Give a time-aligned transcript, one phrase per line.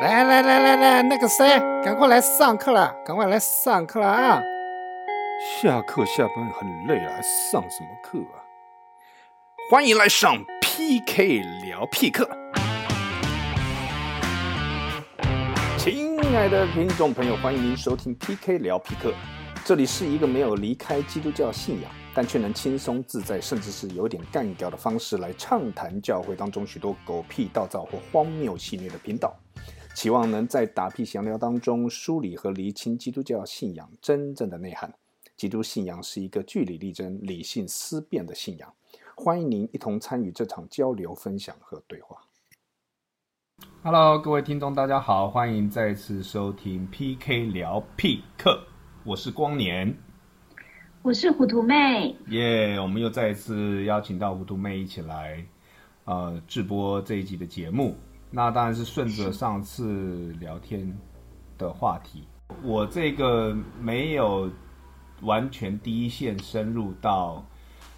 [0.00, 4.42] 来来来来来，那个谁，赶快来上课了，赶快来上课了啊！
[5.60, 8.40] 下课下班很累了，还上什么课啊？
[9.70, 12.26] 欢迎来上 PK 聊 P 课。
[15.76, 19.12] 亲爱的听众朋友，欢迎您收听 PK 聊 P 课。
[19.66, 29.36] 这里是一个没有离开基督教信仰，但却能轻松自在，甚至是有点干掉的方式来畅谈教会当中许多狗屁倒灶或荒谬戏谑的频道。
[29.94, 34.92] 期望能在打屁闲聊当中梳理和厘清基督教信仰真正的内涵。
[35.36, 38.72] 基督信仰是一个据理力争、理性思辨的信仰。
[39.14, 42.16] 欢迎您一同参与这场交流、分享和对话。
[43.82, 48.62] Hello，各位听众，大家好，欢迎再次收听 PK 聊屁课，
[49.04, 49.94] 我是光年，
[51.02, 52.80] 我是糊涂妹，耶！
[52.80, 55.44] 我们又再一次邀请到糊涂妹一起来，
[56.04, 57.94] 呃，直播这一集的节目。
[58.30, 60.96] 那当然是顺着上次聊天
[61.58, 62.24] 的话题，
[62.62, 64.48] 我这个没有
[65.22, 67.44] 完全第一线深入到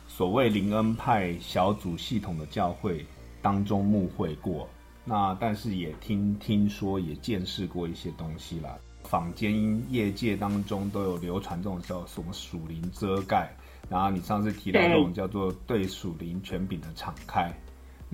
[0.09, 3.05] 所谓灵恩派小组系统的教会
[3.43, 4.69] 当中牧会过，
[5.05, 8.79] 那但是也听听说也见识过一些东西啦。
[9.05, 13.55] 坊间业界当中都有流传这种叫什么属灵遮盖，
[13.91, 17.53] 然后你上次提到这种叫做对属灵权柄的敞开。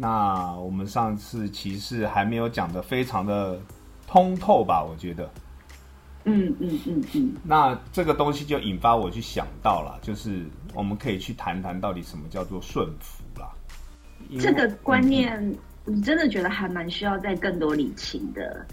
[0.00, 3.60] 那我们上次其实还没有讲的非常的
[4.06, 4.80] 通透吧？
[4.80, 5.28] 我觉得，
[6.22, 7.34] 嗯嗯嗯嗯。
[7.42, 13.50] 那这个东西就引发我去想到了，就是我们可以去谈谈到底什么叫做顺服啦。
[14.38, 15.52] 这个观念，
[15.84, 18.64] 你真的觉得还蛮需要再更多理清的，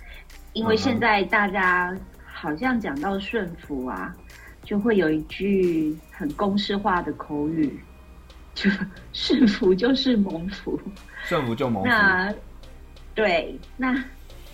[0.53, 4.15] 因为现在大家好像讲到顺服啊，
[4.63, 7.79] 就会有一句很公式化的口语。
[8.55, 8.69] 就
[9.13, 10.79] 是服就是蒙福，
[11.25, 11.89] 顺服就蒙福。
[11.89, 12.33] 那
[13.13, 14.03] 对，那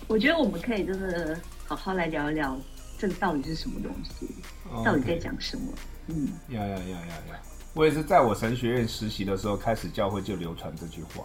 [0.08, 2.58] 我觉得我们可以真的好好来聊一聊，
[2.98, 4.28] 这个到底是什么东西，
[4.84, 5.72] 到底在讲什么？
[6.08, 7.40] 嗯，呀呀呀呀呀！
[7.74, 11.24] 我也是在我神学院实习的时候，开始教会就流传这句话。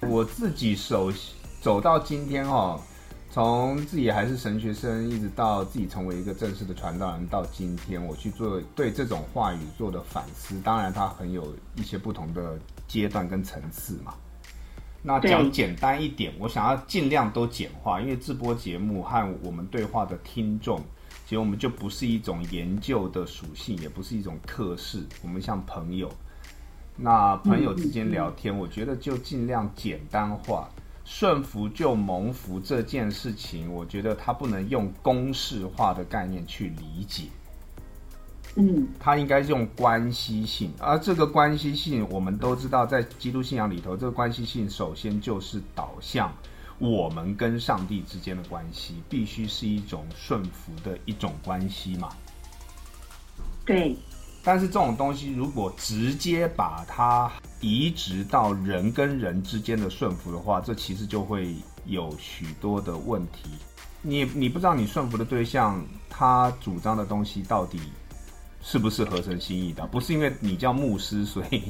[0.00, 1.12] 我自己手
[1.60, 2.80] 走到今天哦。
[3.36, 10.58] 从自己还是神学生，一直到自己成为一个正式的传道人，到今天我去做对这种话语做的反思。
[10.60, 12.58] 当然，它很有一些不同的
[12.88, 14.14] 阶段跟层次嘛。
[15.02, 20.78] 那讲简单一点，我想要尽量都简化，因为直播节目和我们对话的听众，
[21.26, 26.10] 其实我们就不是一种研究的属性，也不是一种课室，我们像朋友。
[26.96, 30.70] 那朋友之间聊天，我觉得就尽量简单化。
[31.08, 37.28] 顺服就蒙福这件事情，我觉得它不能用公式化的概念去理解。
[38.56, 46.32] 嗯，它应该用关系性，而这个关系性，我们都知道，在基督信仰里头，这个关系性首先就是导向
[46.80, 52.08] 我们跟上帝之间的关系，必须是一种顺服的一种关系嘛。
[53.64, 53.96] 对。
[54.46, 57.28] 但是这种东西，如果直接把它
[57.60, 61.52] 移植到人跟人之间的顺服的话，这其实就会
[61.86, 63.50] 有许多的问题。
[64.02, 67.80] 你你不知道你顺服的对象，他主张的东西到底
[68.62, 69.84] 是不是合神心意的？
[69.88, 71.60] 不是因为你叫牧师，所以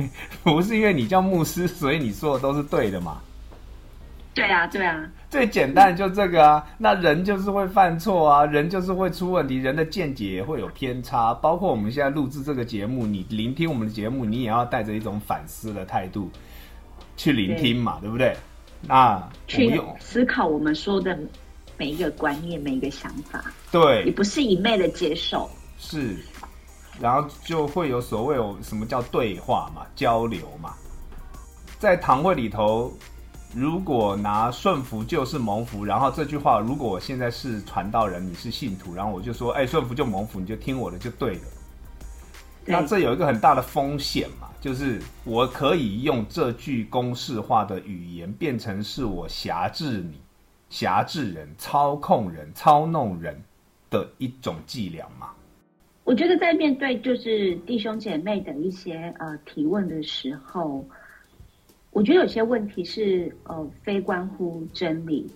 [0.44, 3.22] 不是因为你叫牧师，所以你说的都是对的嘛？
[4.36, 6.62] 对啊，对啊，最简单就这个啊。
[6.76, 11.32] 那人就是会犯错啊，人就是会出问题，人的见解也会有偏差。
[11.32, 16.30] 包括我们现在录制这个节目，你聆听我们的节目，你也要带着一种反思的态度
[17.16, 18.36] 去聆听嘛，对不对？
[18.82, 21.18] 那去思考我们说的
[21.78, 23.42] 每一个观念、每一个想法，
[23.72, 25.48] 对，也不是一昧的接受。
[25.78, 26.14] 是，
[27.00, 30.74] 然后就会有所谓有什么叫对话嘛，交流嘛，
[31.78, 32.92] 在堂会里头。
[33.56, 41.40] 如果拿顺服就是蒙福，然后这句话，如果我现在是传道人，你是信徒，然后我就说，哎，顺服就蒙福，你就听我的就对了。
[42.66, 50.20] 那这有一个很大的风险嘛，就是我可以用这句公式化的语言变成是我辖制你、
[50.68, 53.42] 辖制人、操控人、操弄人
[53.88, 55.30] 的一种伎俩嘛。
[56.04, 60.84] 我觉得在面对就是弟兄姐妹的一些呃提问的时候。
[61.96, 65.26] 我觉得有些问题是呃非关乎真理，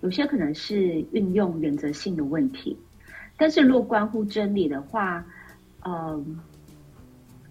[0.00, 2.74] 有些可能是运用原则性的问题。
[3.36, 5.22] 但是若关乎真理的话，
[5.82, 6.24] 呃，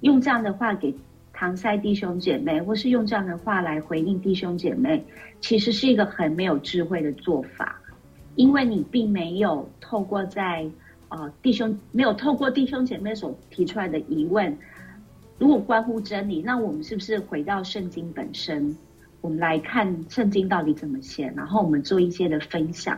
[0.02, 0.92] 用这样的话给
[1.32, 5.06] 搪塞弟兄姐妹，或是用这样的话来回应弟兄姐妹，
[5.40, 7.80] 其实是一个很没有智慧的做法，
[8.34, 10.68] 因为你并没有透过在
[11.10, 14.58] 呃弟兄没有透过弟兄姐妹所提出来的疑问。
[15.38, 18.76] 如果关乎真理，那我们是不是回到圣经本身？
[19.22, 22.98] 我们来看圣经到底怎么写，然后我们做一些的分享，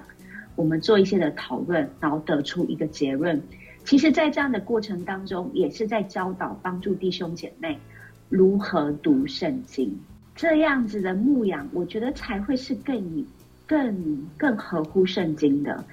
[0.55, 3.41] 我们做一些的讨论，然后得出一个结论。
[3.85, 7.79] 其实，在这样的过程当中，也是在教导、帮助弟兄姐妹
[8.27, 9.97] 如何读圣经。
[10.35, 13.25] 这样子的牧养，我觉得才会是更、
[13.65, 15.83] 更、更合乎圣经的。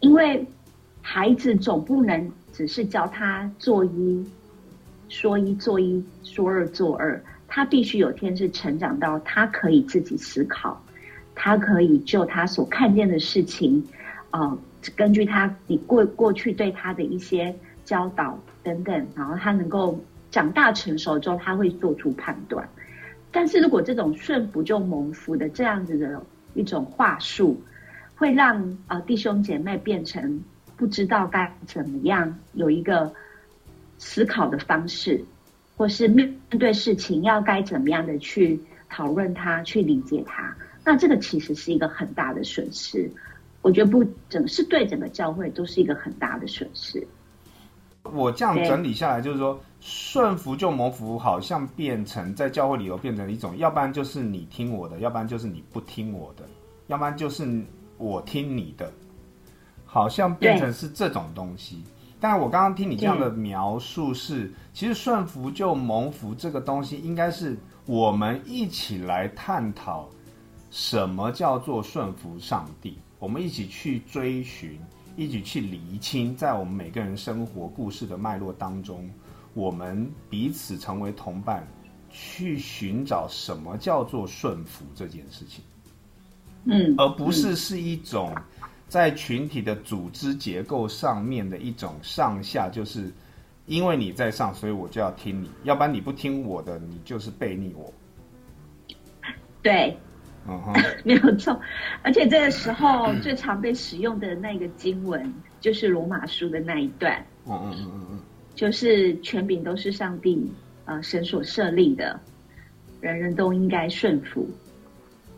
[0.00, 0.44] 因为
[1.00, 4.26] 孩子总不能只是教他做揖、
[5.14, 7.22] 说一、做一、说二、做二。
[7.46, 10.84] 他必须有天是成长到他可以自己思考，
[11.36, 13.86] 他可以就他所看见的事情，
[14.30, 14.58] 啊，
[14.96, 19.96] 根据他你过过去对他的一些教导等等，然后他能够
[20.32, 22.68] 长大成熟之后，他会做出判断。
[23.30, 26.20] 但是如果这种顺服就蒙福的这样子的
[26.54, 27.62] 一种话术，
[28.16, 30.42] 会让啊弟兄姐妹变成
[30.76, 33.12] 不知道该怎么样有一个
[34.04, 35.24] 思考的方式。
[35.76, 38.56] 或是面对事情要该怎么样的去
[38.88, 43.10] 讨论它，去理解它，那这个其实是一个很大的损失。
[43.60, 47.04] 我觉得不整是对整个教会都是一个很大的损失。
[48.04, 56.44] 我这样整理下来，就是说顺服就蒙福，好像变成在教会里头变成一种，要不然就是你听我的，要不然就是你不听我的，
[56.86, 57.44] 要不然就是
[57.98, 58.92] 我听你的，
[59.84, 61.82] 好像变成是这种东西。
[62.24, 67.54] 但我刚刚听你这样的描述是，其实顺服就蒙福这个东西，应该是
[67.84, 70.08] 我们一起来探讨
[70.70, 74.80] 什么叫做顺服上帝，我们一起去追寻，
[75.18, 79.06] 一起去厘清，在我们每个人生活故事的脉络当中，
[79.52, 81.68] 我们彼此成为同伴，
[82.08, 85.62] 去寻找什么叫做顺服这件事情，
[86.64, 88.34] 嗯，而不是是一种。
[88.88, 93.10] 在群体的组织结构上面的一种上下，就是
[93.66, 97.92] 因为你在上，所以我就要听你，要不然你不听我的，你就是背逆我。
[99.62, 99.96] 对，
[100.46, 101.58] 嗯哼， 没有错。
[102.02, 107.24] 而且这个时候最常被使用的那个经文，就是罗马书的那一段。
[107.46, 108.20] 嗯嗯嗯嗯嗯，
[108.54, 110.50] 就是权柄都是上帝
[110.84, 112.20] 呃神所设立的，
[113.00, 114.48] 人人都应该顺服。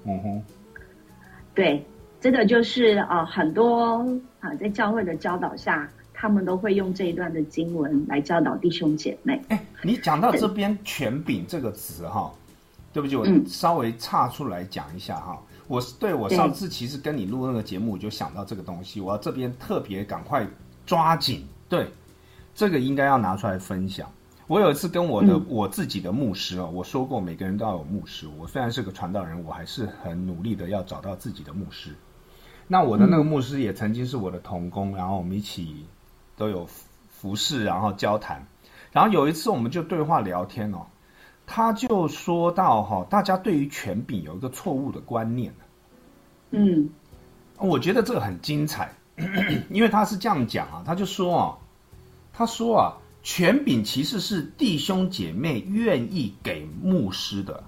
[0.04, 0.44] 嗯哼，
[1.54, 1.82] 对。
[2.20, 4.04] 这个就是啊，很多
[4.40, 9.40] 啊，在教会的教导下，他们都会用这一段的经文来教导弟兄姐妹。
[9.48, 12.32] 哎，你讲到这边“权柄”这个词哈，
[12.92, 15.40] 对不起，我稍微岔出来讲一下哈。
[15.68, 20.46] 我对我上次其实跟你录那个节目，我就想到这个东西，我要这边特别赶快
[20.86, 21.88] 抓紧，对，
[22.54, 24.10] 这个应该要拿出来分享。
[24.46, 28.28] 我有一次跟我的我自己的牧师哦，我说过每个人都要有牧师。
[28.38, 31.90] 我虽然是个传道人，我还是很努力的要找到自己的牧师。
[32.68, 35.86] 那我的那个牧师也曾经是我的同工，然后我们一起
[36.36, 36.68] 都有
[37.08, 38.44] 服侍，然后交谈，
[38.90, 40.84] 然后有一次我们就对话聊天哦，
[41.46, 45.54] 他就说到哈，大家对于权柄有一个错误的观念，
[46.50, 46.90] 嗯，
[47.58, 48.92] 我觉得这个很精彩，
[49.70, 51.56] 因为他是这样讲啊，他就说啊，
[52.32, 57.62] 他说啊，权柄其实是弟兄姐妹愿意给牧师的，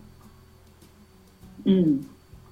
[1.62, 2.00] 嗯，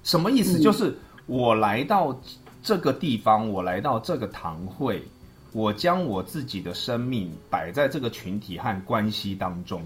[0.01, 0.57] 什么意思？
[0.61, 0.97] 就是。
[1.27, 2.17] 我来到
[2.63, 5.03] 这个地方，我来到这个堂会，
[5.51, 9.81] 我将我自己的生命摆在这个群体和关系当中，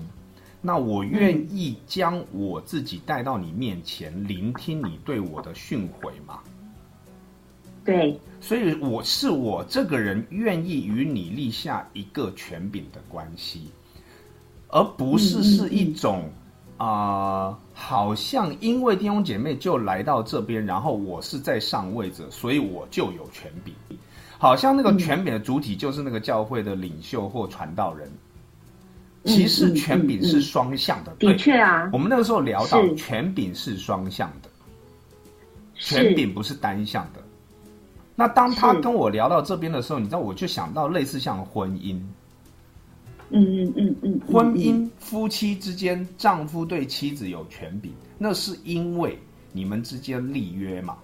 [0.62, 6.40] 那我愿意将我自己带到你面前，聆听你对我的训诲吗？
[7.84, 13.72] 对，所以我是我这个人愿意与你立下一个权柄的关系，
[14.68, 16.30] 而不是是一种。
[16.84, 23.72] 啊，好像因为弟兄姐妹就来到这边，然后我是在上位者，所以我就有权柄。
[24.40, 28.12] 好像那个权柄的主体就是那个教会的领袖或传道人。
[29.26, 31.88] 其实权柄是双向的，的确啊。
[31.94, 34.50] 我们那个时候聊到权柄是双向的，
[35.76, 37.22] 权柄不是单向的。
[38.16, 42.02] 那当他跟我聊到这边的时候，你知道，我就想到类似像婚姻。
[43.32, 49.18] 嗯嗯嗯嗯，婚姻夫妻之间，丈夫对妻子有权柄，那是因为
[49.54, 50.98] 你们之间立约嘛。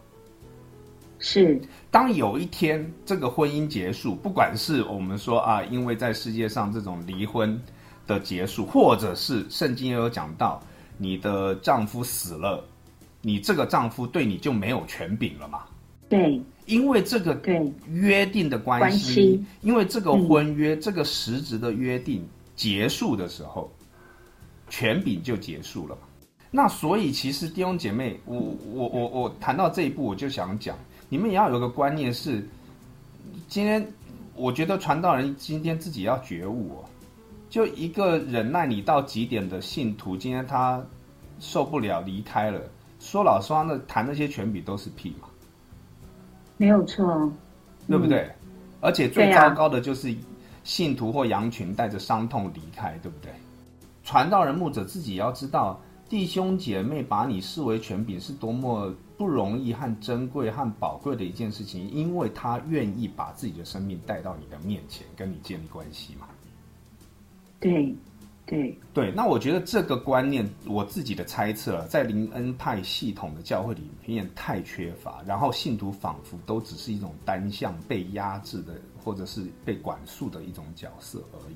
[1.19, 7.59] 是，当有一天这个婚姻结束，不管是我们说啊，因为在世界上这种离婚
[8.05, 10.61] 的结束，或者是圣经也有讲到，
[10.97, 12.63] 你的丈夫死了，
[13.21, 15.63] 你这个丈夫对你就没有权柄了嘛。
[16.09, 16.41] 对。
[16.67, 17.35] 因为这个
[17.89, 22.23] 约定的关系，因为这个婚约，这个实质的约定
[22.55, 23.71] 结束的时候，
[24.69, 25.97] 权柄就结束了。
[26.51, 28.39] 那所以其实弟兄姐妹，我
[28.71, 30.77] 我我我谈到这一步，我就想讲，
[31.09, 32.47] 你们也要有个观念是，
[33.47, 33.85] 今天
[34.35, 36.85] 我觉得传道人今天自己要觉悟哦，
[37.49, 40.81] 就一个忍耐你到极点的信徒，今天他
[41.39, 42.61] 受不了离开了，
[42.99, 45.26] 说老实话，那谈那些权柄都是屁嘛，
[46.57, 47.31] 没有错，
[47.87, 48.29] 对不对？
[48.81, 50.13] 而且最糟糕的就是
[50.63, 53.31] 信徒或羊群带着伤痛离开，对不对？
[54.03, 66.27] 传道人牧者自己也要知道，弟兄姐妹把你视为权柄是多么不容易和珍贵和宝贵的一件事情，因为他愿意把自己的生命带到你的面前，跟你建立关系嘛。
[67.59, 67.95] 对。
[68.49, 81.55] 对对，那我觉得这个观念，我自己的猜测，在林恩派系统的教会里面太缺乏，然后信徒仿佛都只是一种单向被压制的，或者是被管束的一种角色而已。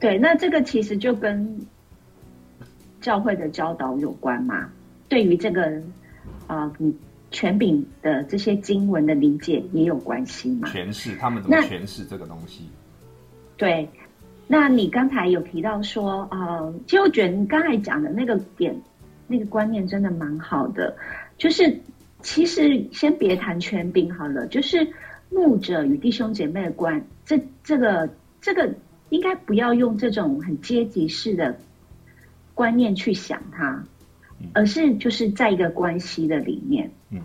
[0.00, 1.64] 对，那这个其实就跟
[3.00, 4.68] 教会的教导有关嘛。
[5.08, 5.80] 对于这个
[6.48, 6.72] 啊，
[7.30, 10.68] 权柄的这些经文的理解也有关系嘛。
[10.70, 12.68] 诠释他们怎么诠释这个东西？
[13.56, 13.88] 对。
[14.48, 18.74] 那你刚才有提到说，呃，其实我觉得你刚才讲的那个点，
[19.26, 20.96] 那个观念真的蛮好的。
[21.36, 21.80] 就是
[22.22, 24.86] 其实先别谈权柄好了，就是
[25.30, 28.08] 牧者与弟兄姐妹的关，这这个
[28.40, 28.72] 这个
[29.08, 31.56] 应该不要用这种很阶级式的
[32.54, 33.84] 观念去想它，
[34.52, 36.90] 而是就是在一个关系的里面。
[37.10, 37.20] 嗯。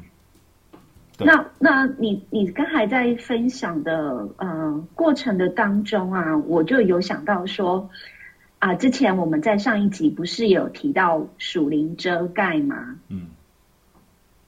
[1.25, 7.89] 那那你你刚才在分享的呃过程的当中啊，我就有想到说
[8.59, 12.97] 啊，之前我们在上一集不是有提到属灵遮盖吗？
[13.09, 13.27] 嗯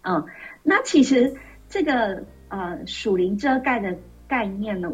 [0.04, 0.26] 嗯，
[0.64, 1.34] 那其实
[1.70, 3.96] 这个呃属灵遮盖的
[4.28, 4.92] 概念呢，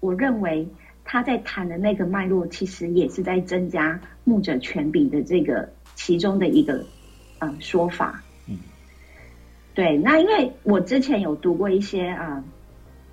[0.00, 0.68] 我认为
[1.04, 6.84] 他在谈的那个脉络，其实也是在增加牧者权柄的这个其中的一个
[7.38, 8.22] 呃说法。
[9.74, 12.44] 对，那因为我之前有读过一些啊，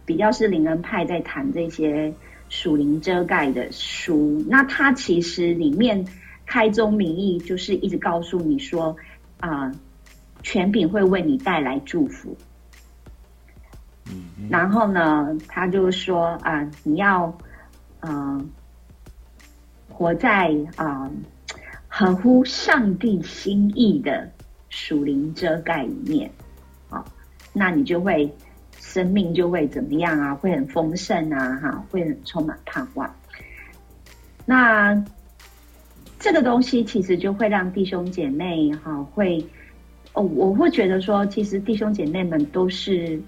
[0.06, 2.14] 比较是灵恩派在谈这些
[2.50, 6.06] 属灵遮盖的书，那他其实里面
[6.46, 8.98] 开宗明义就是一直告诉你说
[9.40, 9.72] 啊，
[10.44, 12.36] 权柄会为你带来祝福。
[14.08, 17.38] 嗯，然后呢，他就说啊，你要
[18.02, 18.50] 嗯
[19.88, 21.10] 活在啊
[21.88, 24.30] 合乎上帝心意的
[24.70, 26.30] 属灵遮盖里面。
[27.60, 28.34] 那你就会
[28.80, 30.34] 生命就会怎么样啊？
[30.34, 33.14] 会很丰盛啊，哈，会很充满盼望。
[34.46, 35.04] 那
[36.18, 39.46] 这个东西其实就会让弟兄姐妹哈会
[40.14, 43.22] 哦，我会觉得说，其实弟兄姐妹们都是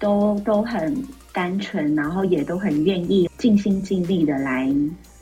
[0.00, 0.92] 都都很
[1.32, 4.68] 单纯，然后也都很愿意尽心尽力的来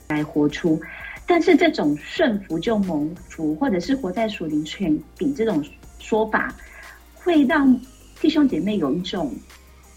[0.07, 0.81] 来活出。
[1.27, 5.63] 但是这种顺服就蒙福，或者是活在属灵权柄这种
[5.99, 6.51] 说法。
[7.29, 7.79] 会让
[8.19, 9.31] 弟兄姐妹有一种，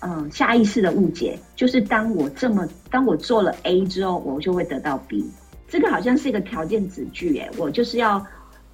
[0.01, 5.25] 嗯，下意识的误解，就是当我这么，当我做了 A 之后，我就会得到 B，
[5.67, 8.23] 这个好像是一个条件子句，哎，我就是要，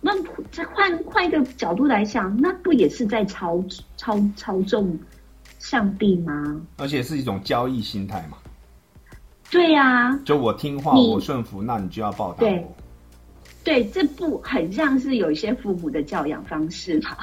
[0.01, 0.11] 那
[0.51, 3.65] 再换换一个角度来想，那不也是在操
[3.97, 4.99] 操操纵
[5.61, 6.61] 上帝吗？
[6.79, 8.39] 而且是一种交易心态嘛。
[9.53, 12.75] 对呀，就我听话，我顺服，那你就要报答我。
[13.63, 17.17] 对，这不很像是有一些父母的教养方式吗？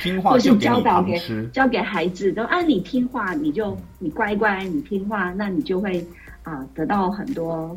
[0.00, 1.18] 听话就教导给
[1.52, 6.06] 教给孩子，都啊，你听话，你就你乖乖，你听话，那你就会
[6.42, 7.76] 啊得到很多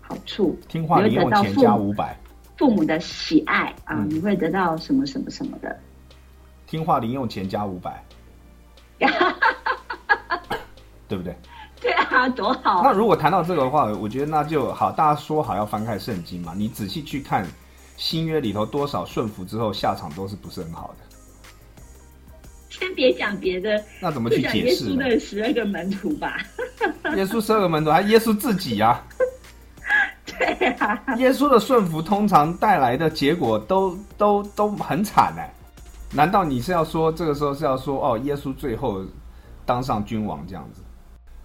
[0.00, 0.58] 好处。
[0.68, 2.16] 听话，你用钱加五百，
[2.58, 5.74] 父母的喜爱啊，你会得到什么什么什么的。
[6.66, 8.04] 听话，零用钱加五百，
[11.08, 11.34] 对不对？
[11.80, 12.82] 对啊，多好。
[12.84, 17.46] 那如果谈到这个的话，我觉得那就好，大家说好要翻开圣经嘛，你仔细去看。
[18.00, 21.04] 新约里头多少顺服之后下场都是不是很好的？
[22.70, 24.86] 先别讲别的，那怎么去解释？
[24.86, 26.38] 耶稣的十二个门徒吧。
[27.14, 29.04] 耶稣十二个门徒，还耶稣自己呀？
[30.24, 31.14] 对啊。
[31.18, 35.52] 耶稣的顺服通常带来的结果都都都很惨哎。
[36.10, 39.04] 难道你是要说这个时候是要说哦，耶稣最后
[39.66, 40.80] 当上君王这样子？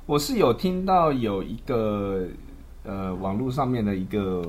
[0.06, 2.26] 我是有听到有一个
[2.84, 4.42] 呃网络上面的一个。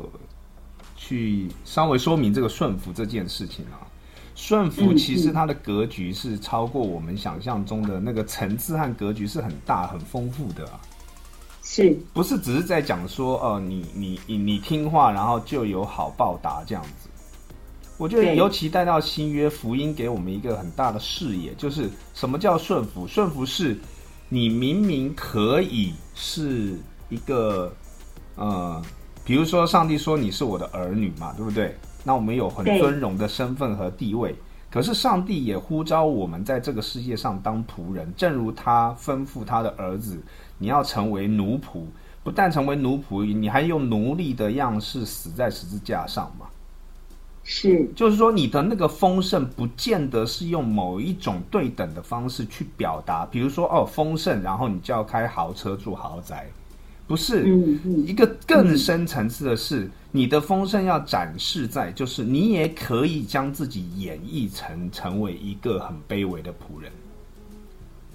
[0.97, 3.87] 去稍微说明这个顺服这件事情啊，
[4.35, 10.81] 顺服其实它的格局是超过我们想象中的那个层次和格局是很大很丰富的啊，
[11.63, 17.09] 是不是只是在讲说哦，你你你你听话，然后就有好报答这样子？
[17.99, 23.07] 我觉得尤其带到新约福音，给我们一个很大的视野，就是什么叫顺服？
[23.07, 23.79] 顺服是
[24.29, 26.79] 你明明可以是
[27.11, 27.71] 一个
[28.35, 28.83] 呃。
[29.27, 31.77] 比如说，上帝说你是我的儿女嘛，对不对？
[32.05, 34.35] 那我们有很尊荣的身份和地位。
[34.71, 40.23] 可是上帝也呼召我们在这个世界上当仆人，正如他吩咐他的儿子：
[40.59, 41.83] 你要成为奴仆，
[42.23, 46.47] 不但成为奴仆，你还用奴隶的样式死在十字架上嘛。
[47.43, 56.49] 是，就是说你的那个丰盛不见得是用某一种对等的方式去表达，比如说哦丰盛，然后你就要开豪车住豪宅，
[57.07, 66.91] 不是，嗯嗯一个更深层次的是，你的丰盛要展示在，就是你也可以将自己演绎成成为一个很卑微的仆人。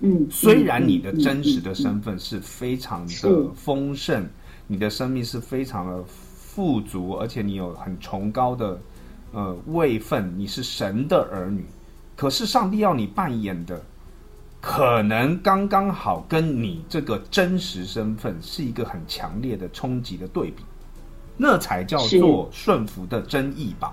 [0.01, 4.27] 嗯，虽然你的嗯真实的嗯身份是非常的丰盛，
[4.67, 8.81] 你的生命是非常的富足，而且你有很崇高的
[9.31, 11.63] 呃位分，你是神的儿女。
[12.17, 13.81] 可是上帝要你扮演的，
[14.61, 20.63] 可能刚刚好跟你这个真实身份是一个很强烈的冲击的对比，
[21.35, 23.91] 那才叫做顺服的真意吧。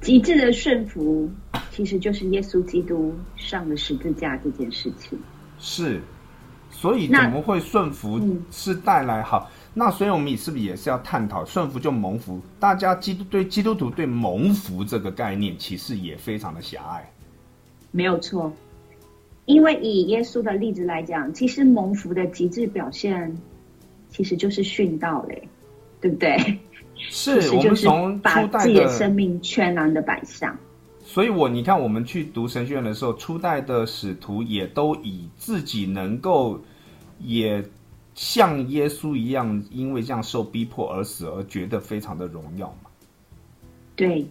[0.00, 1.30] 极致的顺服，
[1.70, 5.18] 其实就是耶稣基督上了十字架这件事情。
[5.58, 6.02] 是，
[6.68, 9.48] 所以那怎么会顺服嗯是带来好？
[9.72, 12.40] 那所以我们也是不是也是要探讨顺服就蒙福？
[12.58, 17.08] 大家基督对基督徒对蒙福这个概念其实也非常的狭隘。
[17.92, 18.52] 没有错，
[19.46, 23.36] 因为以耶稣的例子来讲，其实蒙福的极致表现，
[24.10, 25.48] 其实就是殉道嘞，
[26.00, 26.58] 对不对？
[26.96, 30.56] 是我其实就是们从把自己的的生命全然的摆上。
[31.04, 36.60] 所以我你看，我们去读神学院的时候，初代的使徒也都以自己能够
[37.20, 37.64] 也
[38.14, 42.90] 像耶稣一样，因为这样受逼迫而死，而觉得非常的荣耀嘛。
[43.94, 44.26] 对，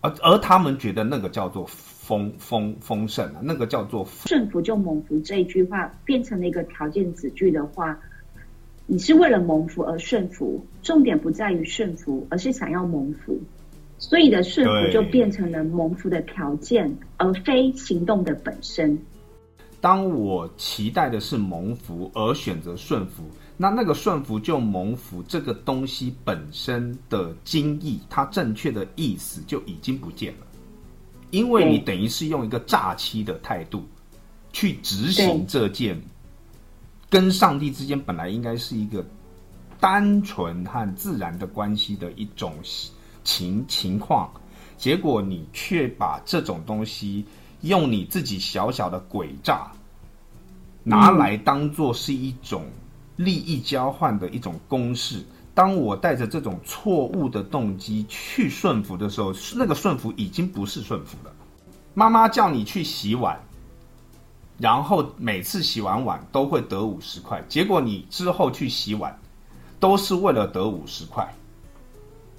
[0.00, 1.64] 而而他们觉得那个叫做
[2.08, 7.98] 丰丰丰盛啊，那个叫做顺服就蒙福这一句话变成了一个条件子句的话，
[8.86, 13.38] 你是为了蒙福而顺服，重点不在于顺服，而是想要蒙福。
[13.98, 18.98] 所以的顺服就变成了蒙福的条件，而非行动的本身。
[19.80, 23.24] 当我期待的是蒙福而选择顺服，
[23.56, 30.46] 那那个顺服就蒙福这个东西本身的精义，它正确的意思就已经不见了，
[31.30, 33.86] 因为你等于是用一个诈欺的态度
[34.52, 36.00] 去执行这件
[37.10, 39.04] 跟上帝之间本来应该是一个
[39.80, 42.54] 单纯和自然的关系的一种
[43.22, 44.32] 情情况，
[44.76, 47.24] 结果你却把这种东西
[47.60, 49.70] 用你自己小小的诡诈
[50.82, 52.64] 拿来当做是一种
[53.16, 55.24] 利益交换的一种公式。
[55.58, 61.32] 当我带着这种错误的动机去顺服的时候，那个顺服已经不是顺服了。
[61.94, 63.36] 妈妈叫你去洗碗，
[64.56, 69.18] 然后每次洗完碗都会得五十块，结果你之后去洗碗
[69.80, 71.28] 都是为了得五十块。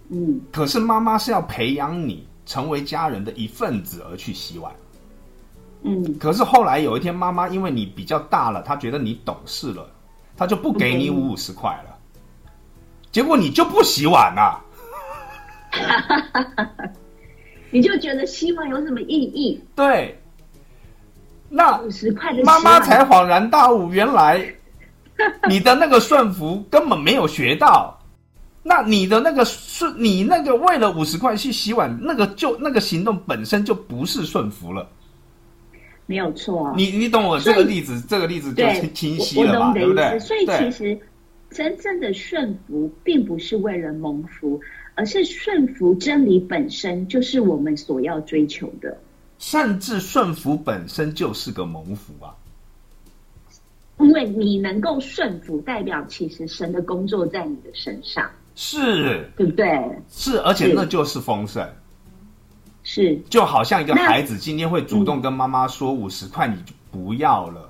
[0.07, 4.73] 嗯，可是妈妈是要培养你成为家人的一份子而去洗碗。
[5.83, 9.85] 嗯，可是后来有一天，妈妈因为你比较大了，她觉得你懂事了，
[10.37, 11.88] 她就不给你五五十块了。
[13.19, 14.63] 结果你就不洗碗了、
[17.69, 19.61] 你就觉得洗碗有什么意义？
[19.75, 20.17] 对，
[21.49, 24.41] 那五十块的妈妈才恍然大悟，原来
[25.49, 27.93] 你的那个顺服根本没有学到。
[28.63, 34.87] 那你的那个顺，你那个为了五十块去洗碗，那个就那个行动本身就不是顺服了。
[36.05, 36.73] 没有错。
[36.73, 39.73] 你你懂我这个例子，这个例子就对，清晰了吧？
[39.73, 40.05] 对不对？
[40.05, 40.19] 的。
[40.21, 40.97] 所以其实
[41.49, 44.59] 真正的顺服，并不是为了蒙福，
[44.95, 48.97] 而是顺服真理本身就是我们所要追求的。
[49.39, 52.35] 甚至顺服本身就是个蒙福啊！
[53.99, 59.67] 因为你能够顺服，代表其实神的工作在你的身上，是对不对？
[60.09, 61.67] 是，而且那就是丰盛，
[62.83, 67.69] 是，就好像一个孩子今天会主动跟妈妈说五十块你就不要了。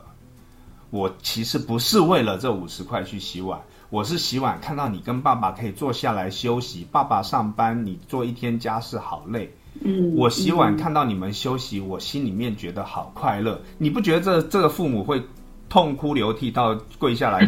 [0.92, 3.60] 我其实不是为了这五十块去洗碗，
[3.90, 9.52] 我是洗碗看到你跟爸爸可以坐下来休息，爸爸上班，你做一天家事好累。
[9.82, 13.60] 嗯，我洗碗嗯看到你们休息，我心里面觉得好快乐。
[13.78, 15.22] 你不觉得这这个父母会
[15.70, 17.44] 痛哭流涕到跪下来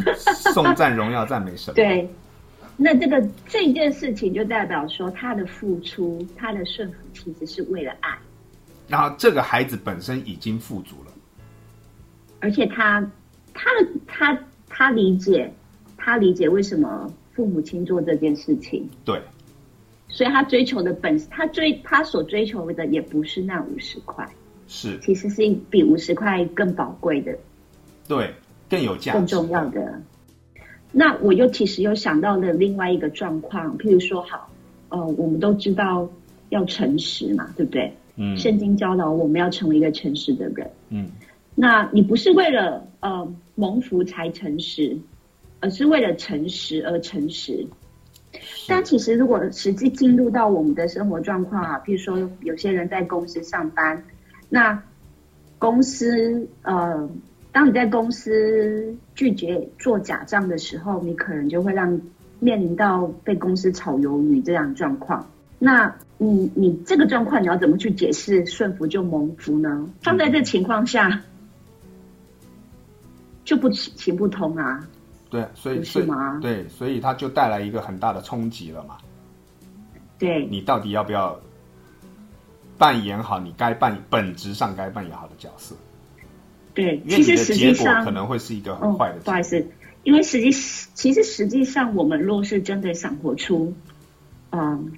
[0.53, 1.75] 颂赞荣耀赞美神吗？
[1.75, 2.09] 对。
[2.77, 8.17] 那这个这件事情就代表说，他的付出，他的顺服，其实是为了爱，
[8.87, 11.11] 然后这个孩子本身已经富足了，
[12.39, 12.99] 而且他
[13.53, 14.35] 他的他
[14.67, 15.53] 他理解，
[16.03, 19.21] 他理解为什么父母亲做这件事情，对，
[20.09, 24.27] 所以他追求的本，他追他所追求的也不是那五十块，
[24.67, 27.37] 是，其实是比五十块更宝贵的、
[28.07, 28.33] 对，
[28.67, 30.01] 更有价值，更重要的。
[30.91, 34.49] 那我又其实又想到了另外一个状况，譬如说，好，
[34.89, 36.09] 呃，我们都知道
[36.49, 37.93] 要诚实嘛，对不对？
[38.15, 38.35] 嗯。
[38.35, 40.69] 圣经教导我们要成为一个诚实的人。
[40.89, 41.09] 嗯，
[41.55, 44.97] 那你不是为了呃蒙福才诚实，
[45.61, 47.65] 而是为了诚实而诚实。
[48.67, 54.03] 但其实如果实际进入到我们的生活状况啊，比如说有些人在公司上班，
[54.49, 54.81] 那
[55.59, 57.09] 公司呃，
[57.51, 62.01] 当你在公司拒绝做假账的时候，你可能就会让
[62.39, 65.29] 面临到被公司炒鱿鱼这样状况。
[65.59, 69.87] 那你你这个状况你要怎么去解释顺服就蒙福呢？
[70.01, 71.21] 放在这情况下
[73.43, 74.87] 就不行不通啊。
[75.31, 76.37] 对，所以是吗？
[76.41, 78.97] 对，所以它就带来一个很大的冲击了嘛。
[80.19, 81.39] 对，你到底要不要
[82.77, 85.73] 扮演好你该扮本质上该扮演好的角色？
[86.73, 89.19] 对，其实实际上可能会是一个很坏的。
[89.19, 89.65] 不好意思，
[90.03, 93.73] 因为实际其实实际上，我们若是真的想活出
[94.49, 94.91] 嗯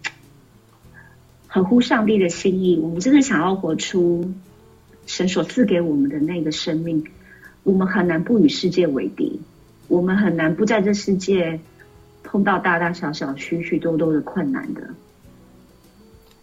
[1.48, 4.34] 合乎上帝的心意，我们真的想要活出
[5.06, 7.06] 神所赐给我们的那个生命，
[7.62, 9.40] 我们很难不与世界为敌。
[9.88, 11.60] 我们很难不在这世界
[12.24, 14.82] 碰到大大小小、许许多多的困难的，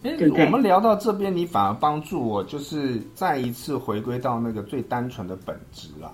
[0.03, 0.45] 对？
[0.45, 6.13] 我们聊到这边，你反而帮助我，就是再一次回归到那个最单纯的本质了。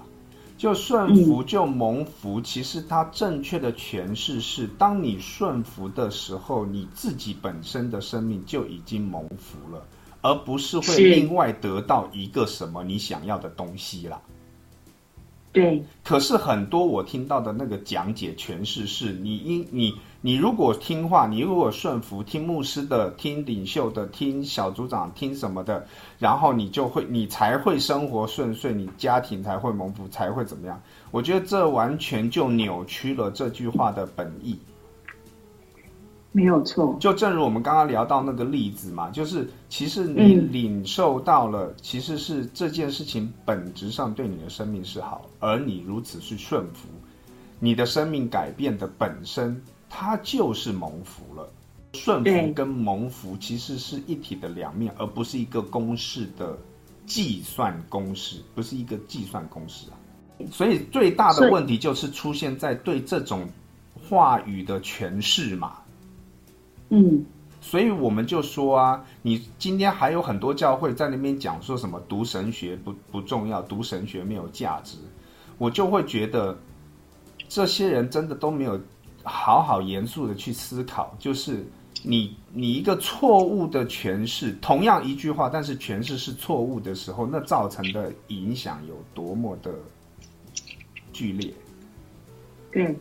[0.56, 2.40] 就顺服，就蒙福。
[2.40, 9.84] 其实它正确的诠释是：当你顺服的时候，你自己本身的生命就已经蒙福了，
[10.22, 14.18] 而不是会另外得到一个什么你想要的东西了。
[15.56, 25.86] 对，可是很多我听到的那个讲解诠释是，你应你你如果听话，你如果顺服，听牧师的，听领袖的，听小组长，听什么的，
[26.18, 30.78] 然后你就会，你才会生活顺遂，你家庭才会蒙福，才会怎么样？
[31.10, 34.58] 我觉得这完全就扭曲了这句话的本意。
[36.36, 46.88] 没有错，就正如我们刚刚聊到那个例子嘛，就是其实你领受到了，其实是这件事情本质上对你的生命是好，而你如此去顺服，
[47.58, 51.50] 你的生命改变的本身，它就是蒙福了。
[51.94, 56.54] 顺服跟蒙福其实是一体的两面，而不是一个公式的
[57.06, 59.96] 计算公式，不是一个计算公式啊。
[60.52, 63.48] 所以最大的问题就是出现在对这种
[64.06, 65.78] 话语的诠释嘛。
[66.90, 67.24] 嗯，
[67.60, 74.96] 所以我们就说啊，你今天还有很多教会在那边讲说什么读神学不不重要，读神学没有价值，
[75.58, 76.56] 我就会觉得
[77.48, 78.80] 这些人真的都没有
[79.24, 81.66] 好好严肃的去思考，就是
[82.04, 89.74] 你你一个错误的诠释，同样一句话，但是诠释是错误的时候，那造成的影响有多么的
[91.12, 91.52] 剧烈？
[92.70, 92.96] 对。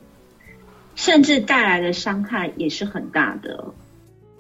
[0.96, 3.66] 甚至带来的伤害也是很大的，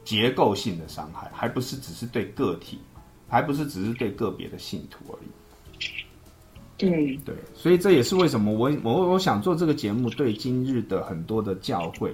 [0.04, 2.80] 结构性的伤害，还不是只是对个体，
[3.28, 5.28] 还不是只是对个别的信徒而已。
[6.78, 12.14] 对对，所以这也是为什么我我我想做这个节目，对今日的很多的教会，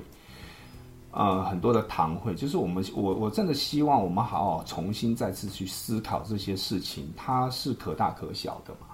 [1.09, 8.90] 呃，很多的堂会，就是我们我我真的希望我们好好重新再次去思考这些事情，它是可大可小的嘛。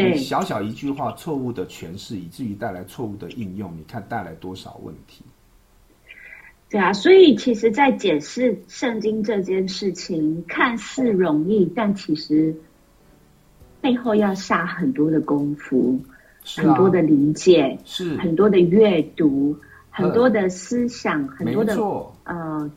[0.00, 5.24] 对，小小一句话错误的诠释，以至于带来错误的应用，你看带来多少问题？
[6.68, 12.54] 对啊，所以其实，在解释圣经这件事情，看似容易，但其实
[13.80, 15.98] 背后要下很多的功夫，
[16.56, 19.56] 很多的理解，是很多的阅读，
[19.90, 21.76] 很多的思想，很多的
[22.22, 22.70] 呃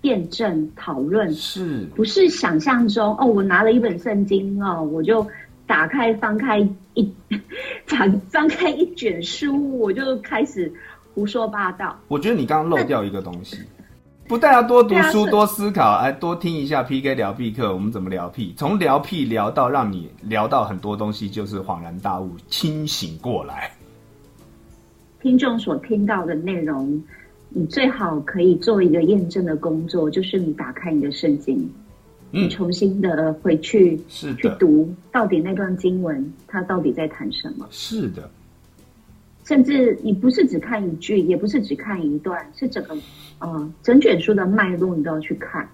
[0.00, 3.16] 辩证讨论，是不是想象中？
[3.16, 5.24] 哦，我拿了一本圣经哦，我就。
[5.70, 6.58] 打开翻开
[6.94, 7.14] 一，
[7.86, 10.70] 翻翻开一卷书，我就开始
[11.14, 11.96] 胡说八道。
[12.08, 13.56] 我觉得你刚刚漏掉一个东西，
[14.26, 18.52] 不但要多读书、多思考，哎，多听一下 PK 聊屁课，我们怎么聊屁？
[18.56, 23.70] 从聊屁聊到让你聊到很多东西，就是恍然大悟、清醒过来。
[25.22, 27.00] 听众所听到的内容，
[27.50, 31.70] 你最好可以做一个验证的工作，就是你打开你的圣经。
[32.30, 37.66] 你重新的回去是去读，到底那段经文它到底在谈什么？
[37.70, 38.30] 是的，
[39.44, 42.96] 甚至你不是只看一句，也不是只看一段，是整个
[43.40, 45.68] 呃整卷书的脉络你都要去看。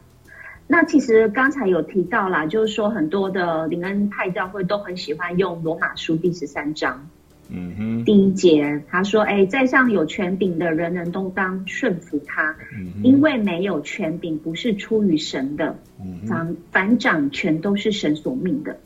[0.67, 7.09] 那其实刚才有提到啦，就是说很多的灵恩派教会都很喜欢用罗马书第十三章。
[7.49, 12.57] 嗯哼，第一节他说：“哎，在上有权柄的人人都当顺服他，
[13.05, 15.79] 因为没有权柄不是出于神的，
[16.27, 18.79] 反反掌权都是神所命的。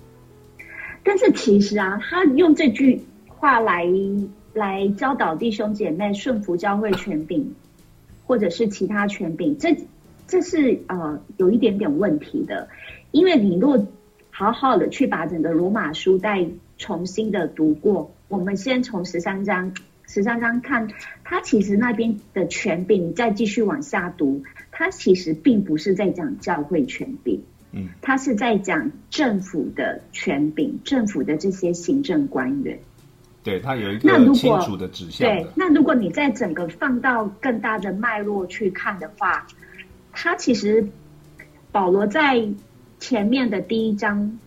[1.03, 3.87] 但是其实啊，他用这句话来
[4.53, 7.55] 来教导弟兄姐妹顺服教会权柄，
[8.27, 9.75] 或者是其他权柄，这
[10.27, 12.69] 这是呃有一点点问题的，
[13.11, 13.87] 因为你若
[14.29, 16.47] 好好的去把整个罗马书再
[16.77, 19.75] 重新的读过。”我们先从十三章
[20.07, 20.89] 十三章看，
[21.25, 32.79] 他其实那边的权柄，你再继续往下读，他其实并不是在讲教会权柄，嗯，他是在讲政府的权柄，政府的这些行政官员。
[33.43, 39.45] 对他有一个清楚的指向对，，那如果你在整个放到更大的脉络去看的话，
[40.13, 40.87] 他其实
[41.73, 42.47] 保罗在
[43.01, 44.39] 前面的第一章，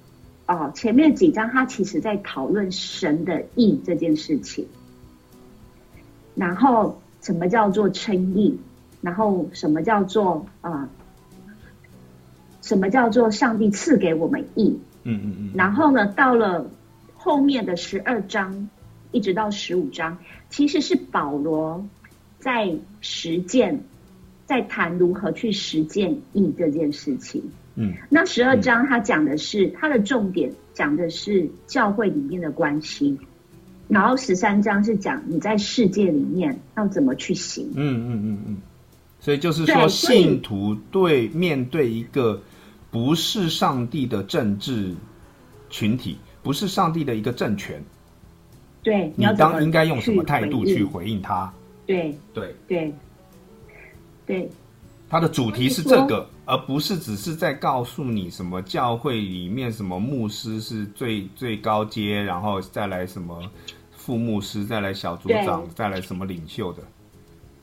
[0.54, 4.68] 哦，前面几章他其实在讨论神的义这件事情，
[6.36, 8.60] 然后什么叫做称义，
[9.02, 10.90] 然后什么叫做啊、呃
[12.62, 16.70] 什么叫做上帝赐给我们义，嗯嗯嗯，然后呢，到了
[17.18, 18.70] 后面的十二章，
[19.12, 20.18] 一直到十五章，
[20.50, 21.86] 其实是保罗
[22.40, 23.84] 在实践，
[24.46, 27.52] 在谈如何去实践义这件事情。
[27.76, 33.18] 嗯那十二章他讲的是他的重点，讲的是教会里面的关系，
[33.88, 37.72] 然后十三章是讲你在世界里面要怎么去行。
[37.76, 38.58] 嗯嗯嗯嗯，
[39.20, 42.42] 所以就是说，信徒对面对一个
[42.92, 44.94] 不是上帝的政治
[45.70, 47.84] 群体，不是上帝的一个政权，
[48.84, 51.08] 对，你要当应该用什么态度去回应？
[51.08, 51.54] 回应他？
[51.88, 52.94] 对对，对
[54.26, 54.50] 对
[55.10, 63.42] 他的主题是这个，而不是只是在告诉你什么教会里面什么牧师是最最高阶，然后再来什么
[63.92, 66.84] 副牧师，再来小组长，再来什么领袖的。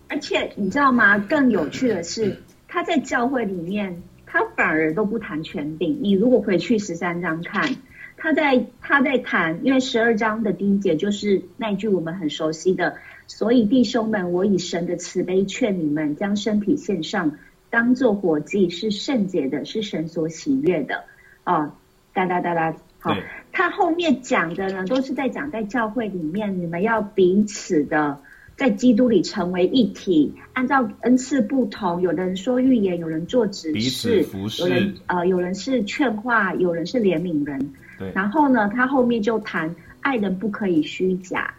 [0.08, 1.18] 而且你知道吗？
[1.18, 5.98] 更有趣的是，他在教会里面，他反而都不谈权柄。
[6.02, 7.76] 你如果回去十三章看，
[8.16, 17.36] 他在他在谈，因为十二章的第一节就是那一句我们很熟悉的，所以弟兄们，我以神的慈悲劝你们，将身体献上，
[17.70, 21.04] 当做火祭，是圣洁的，是神所喜悦的。
[21.44, 21.72] 哦，
[22.12, 23.16] 哒哒哒哒，好，
[23.52, 28.18] 他后面讲的呢，都是在讲在教会里面，你们要彼此的
[28.56, 34.26] 在基督里成为一体，按照恩赐不同，有的人说预言，有人做指示，
[34.58, 37.72] 有人呃有人是劝化，有人是怜悯人。
[37.98, 38.12] 对。
[38.14, 41.54] 然后呢，他后面就谈爱人不可以虚假，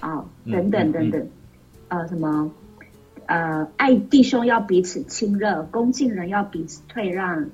[0.00, 0.92] 啊、嗯等等嗯。
[0.92, 1.28] 等等，
[1.88, 2.50] 呃，什么
[3.26, 7.50] 呃，爱弟兄要彼此亲热，恭敬人要彼此退让，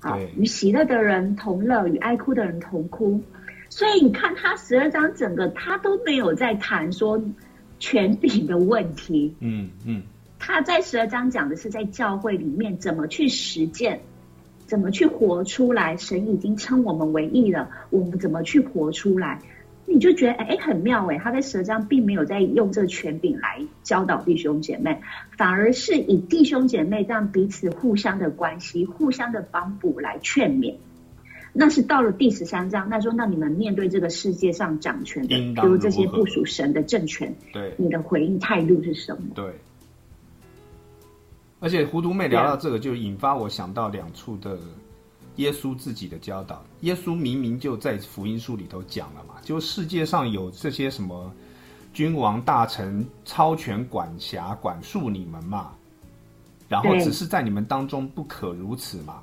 [0.00, 3.22] 啊，与喜乐的人同乐，与爱哭的人同哭。
[3.68, 7.22] 所以你看，他十二章整个他都没有在谈说
[7.78, 10.02] 权柄的问题，嗯嗯，
[10.38, 14.00] 他在十二章讲的是在教会里面怎么去实践，
[14.66, 15.96] 怎么去活出来。
[15.96, 19.40] 神已经称我们为义了，我们怎么去活出来？
[19.86, 25.00] 你就觉得哎很妙哎，他在十二章并没有在用这个权柄来教导弟兄姐妹，
[25.36, 30.74] 反而是以弟兄姐妹这样彼此互相的关系、互相的帮补来劝勉。
[31.52, 39.22] 那是到了第十三章，那说那你们面对这个世界上掌权的，比如这些如何不属神的政权，对你的回应态度是什么？
[39.34, 39.52] 对。
[41.60, 44.58] 而且糊涂妹聊到这个，就引发我想到两处的
[45.36, 46.64] 耶稣自己的教导。
[46.80, 51.32] 耶稣明明就在福音书里头讲了嘛，就世界上有这些什么
[51.92, 55.72] 君王大臣超权管辖管束你们嘛，
[56.68, 59.22] 然后只是在你们当中不可如此嘛。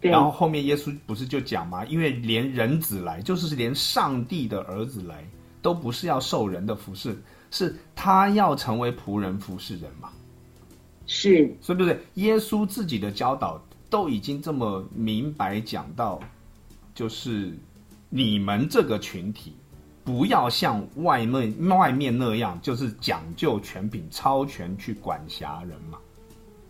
[0.00, 1.84] 对然后后面耶稣不是就讲嘛？
[1.86, 5.24] 因为连人子来，就是连上帝的儿子来，
[5.62, 7.16] 都不是要受人的服侍，
[7.50, 10.10] 是他要成为仆人服侍人嘛。
[11.06, 12.00] 是所以对不对？
[12.14, 13.62] 耶稣自己的教导
[13.94, 16.18] 都已经这么明白讲到，
[16.96, 17.52] 就是
[18.08, 19.52] 你们这个群体
[20.02, 25.98] 不要像外面外面那样，就是讲究权柄、超权去管辖人嘛。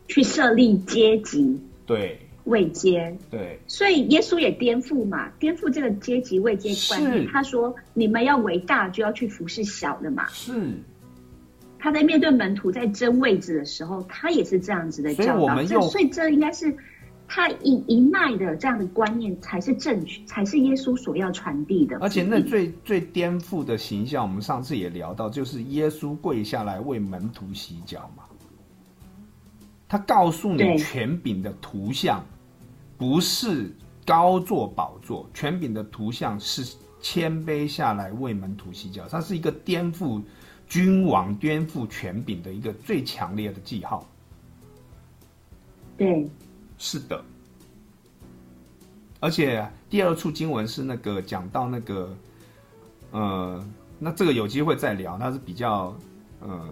[0.06, 7.26] 去设立阶级对位阶，对所以耶稣也颠覆嘛，颠覆这个阶级位阶观念。
[7.28, 10.26] 他说：“你们要为大，就要去服侍小的嘛。
[10.28, 10.74] 是，”
[11.80, 15.80] 他在面对门徒在争位置的时候，他也是这样子的教导。
[15.88, 16.76] 所以这应该是
[17.34, 21.98] 他一一脉的这样的观念才是正确，才是耶稣所要传递的。
[21.98, 28.22] 而且那最最颠覆的形象，我们上次也聊到，就是耶稣跪下来为门徒洗脚嘛。
[29.88, 32.24] 他告诉你对权柄的图像
[32.96, 33.68] 不是
[34.06, 40.22] 高坐宝座，权柄的图像是谦卑下来为门徒洗脚，它是一个颠覆
[40.68, 44.08] 君王、颠覆权柄的一个最强烈的记号。
[45.96, 46.28] 对
[46.84, 47.24] 是的，
[49.18, 52.14] 而且第二处经文是那个讲到那个，
[53.10, 53.66] 呃，
[53.98, 55.96] 那这个有机会再聊，它是比较
[56.40, 56.68] 呃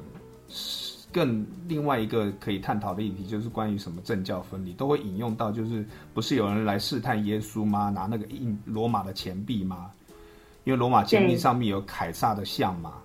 [1.11, 7.89] 更另外一个可以探讨的议题，就是关于什么政教分离，都会引用到，就是不是有人来试探耶稣吗？
[7.89, 9.91] 拿那个印罗马的钱币吗？
[10.65, 12.99] 因为罗马钱币上面有凯撒的像嘛，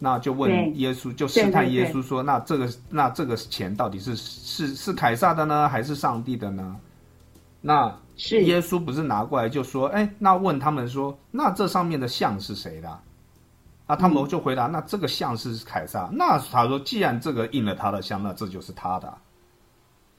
[0.00, 6.76] 那就问耶稣，就试探耶稣说：“那这个那这个钱到底是是是凯撒的呢，还是上帝的呢？”
[7.60, 12.88] 那是耶稣不是拿过来就说：“哎，那问他们说，那这上面的像是谁的？”
[13.86, 19.12] 啊，他们就回答：“那这个像是凯撒。”那他说：“既然这个印了他的像，那这就是他的。”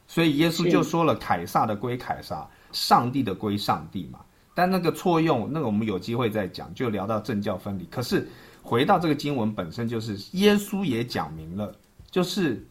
[0.08, 4.20] 所以耶稣就说了：“凯撒的归凯撒，上帝的归上帝嘛。”
[4.54, 7.86] 但那个错用，那个我们有机会再讲，就聊到政教分离。
[7.86, 8.28] 可是。
[8.62, 11.74] 回到这个经文本身，就是耶稣也讲明了，
[12.12, 12.64] 就是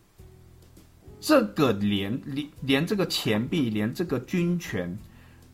[1.20, 4.96] 这个连连连这个钱币，连这个军权，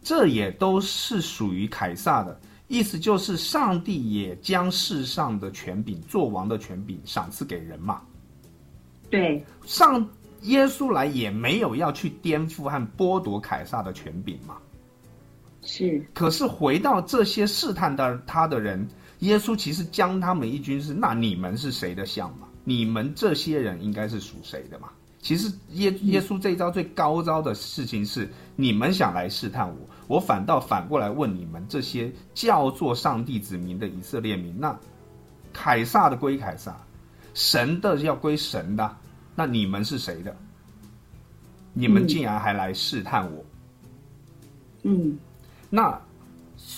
[0.02, 2.38] 这也都是属于凯撒的。
[2.68, 8.02] 意思就是，上帝也将世上的权柄、做王的权柄赏赐给人嘛。
[9.10, 10.06] 对，上
[10.42, 14.56] 耶稣来也没有要去颠覆和剥夺凯撒的权柄嘛。
[15.62, 18.86] 是，可是回到这些试探的他的人。
[19.20, 22.48] 耶稣其实将他们一军是，那你们是谁的像嘛？
[22.64, 24.88] 你们这些人应该是属谁的嘛？
[25.20, 34.78] 其实耶耶稣这一招最高招的事情是，你们想来试探我，我反倒反过来问你们这些叫做上帝子民的以色列民，那
[35.52, 36.76] 凯撒的归凯撒，
[37.32, 38.96] 神的要归神的，
[39.34, 40.36] 那你们是谁的？
[41.72, 43.44] 你们竟然还来试探我？
[44.82, 45.18] 嗯，
[45.70, 45.98] 那。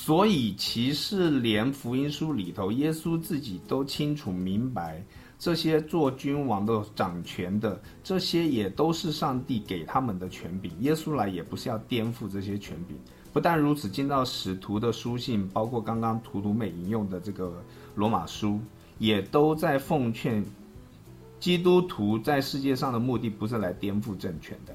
[0.06, 5.04] 所以，其实连福音书里头，耶稣自己都清楚明白，
[5.36, 10.70] 这些做君王的、掌权的，这些也都是上帝给他们的权柄。
[10.78, 12.96] 耶稣来也不是要颠覆这些权柄。
[13.32, 17.60] 不但如此，进到使徒的书信，包括刚刚图图美引用的这个
[17.96, 18.60] 罗马书，
[18.98, 20.40] 也都在奉劝
[21.40, 24.72] 基督徒在世界上的目的不是来颠覆政权的。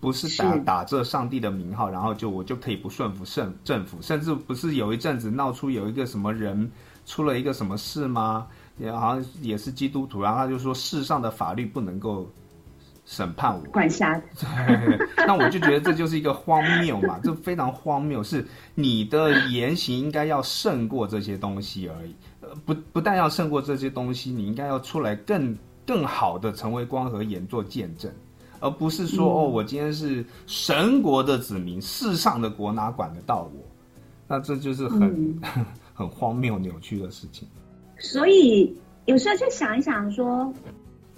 [0.00, 6.70] 不是打打着上帝的名号，然后就我就可以不顺服政政府，甚至不是有一阵子闹出有一个什么人
[7.06, 8.46] 出了一个什么事吗？
[8.78, 12.30] 也好像也是基督徒，然后他就说世上的法律不能够
[13.06, 14.20] 审判我，管辖。
[15.26, 18.22] 那我就觉得这就是一个荒谬嘛， 这非常荒谬。
[18.22, 25.56] 是你的言行应该要胜过这些东西而已，呃，不不但要胜过这些东西，你应该要出来更
[25.86, 28.12] 更好的成为光和眼做见证。
[28.60, 33.62] 而不是说哦，我今天是神国的子民，世上的国哪管得到我？
[34.28, 35.40] 那这就是很
[35.94, 37.46] 很荒谬、扭曲的事情。
[37.98, 40.52] 所以有时候就想一想，说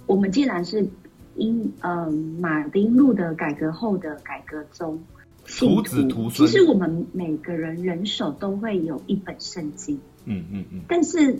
[0.05, 0.87] 我们既然是
[1.35, 5.01] 因呃马丁路的改革后的改革中
[5.45, 9.99] 徒子徒孙，其实我们每个人人手都会有一本圣经。
[10.25, 10.81] 嗯嗯嗯。
[10.87, 11.39] 但是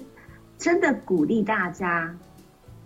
[0.58, 2.16] 真的鼓励大家。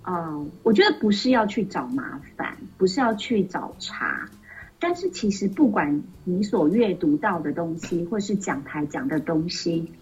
[0.05, 4.27] 嗯，我觉得不是要去找麻烦，不是要去找茬，
[4.77, 9.93] 但是其实不管你所阅读到的东西，或是讲台讲的东西，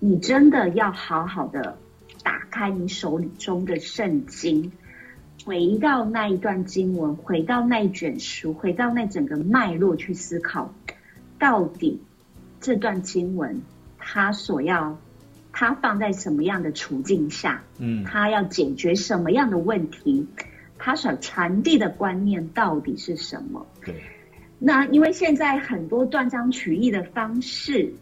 [0.00, 1.78] 你真的要好好的
[2.24, 4.72] 打开你手里中的圣经，
[5.44, 10.74] 回到那一段经文，回到那一卷书，回到那整个脉络去思考，
[11.38, 12.00] 到底
[12.60, 13.62] 这段经文
[13.96, 14.98] 它所要。
[15.58, 17.62] 他放在什么样的处境下？
[17.78, 20.26] 嗯，他要解决什么样的问题？
[20.76, 23.66] 他所传递的观念到底是什么？
[23.82, 23.94] 对。
[24.58, 27.94] 那因为现在很多断章取义的方式，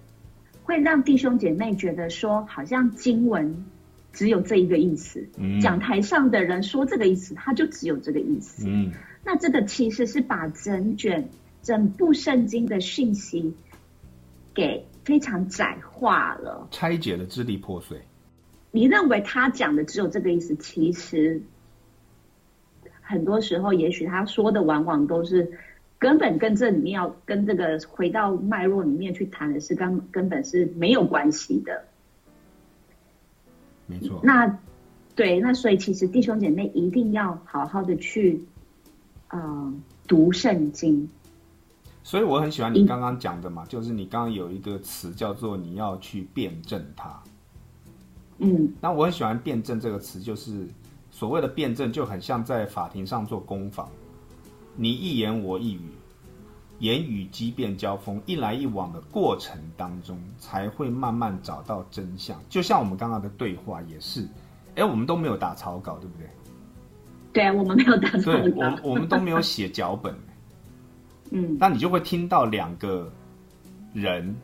[0.65, 3.65] 会让弟兄姐妹觉得说，好像经文
[4.13, 5.29] 只有这一个意思。
[5.39, 5.61] 嗯。
[5.61, 8.65] 讲台上的人说这个意思，他就只有这个意思。
[8.67, 8.91] 嗯。
[9.25, 11.29] 那这个其实是把整卷
[11.63, 13.55] 整部圣经的讯息
[14.53, 14.87] 给。
[15.05, 18.01] 非常窄化了，拆解的支离破碎。
[18.71, 20.57] 你认为他讲的只有这个意思？
[20.57, 21.43] 其实
[23.01, 25.53] 很多时候，也许他说的往往都是
[25.99, 31.85] 根本跟这里面要跟这个回到脉络里面去谈的是根根本是没有关系的。
[33.87, 34.19] 没错。
[34.25, 34.59] 那
[35.15, 38.43] 对，那所以其实弟兄姐妹一定要好好的去
[39.29, 39.75] 呃
[40.09, 41.09] 读圣经。
[42.05, 47.19] 所以我很喜欢你刚刚讲的嘛，就是你刚刚有一个词叫做你要去辩证它。
[48.39, 50.69] 嗯，那我很喜欢辩证这个词，就是
[51.11, 53.89] 所谓的辩证就很像在法庭上做攻防，
[54.77, 55.89] 你一言我一语，
[56.81, 62.39] 言语激辩交锋，一来一往的过程当中，才会慢慢找到真相。
[62.51, 64.29] 就像我们刚刚的对话也是，
[64.75, 66.29] 哎，我们都没有打草稿，对不对？
[67.33, 68.39] 对啊，我们没有打草稿，
[68.83, 70.15] 我我们都没有写脚本。
[71.31, 73.11] 嗯，那你就会听到两个
[73.93, 74.35] 人，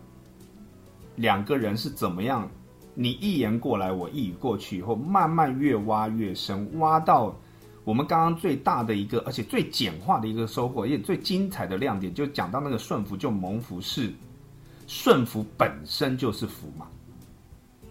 [1.16, 2.48] 两个人是怎么样？
[2.94, 7.34] 你一言过来，我一语过去，以后慢慢越挖越深，挖到
[7.84, 14.12] 我们刚刚最大的一个，而且最简化的一个收获，也最精彩的亮点，就讲到那个顺服就蒙福，是
[14.86, 16.88] 顺服本身就是福嘛？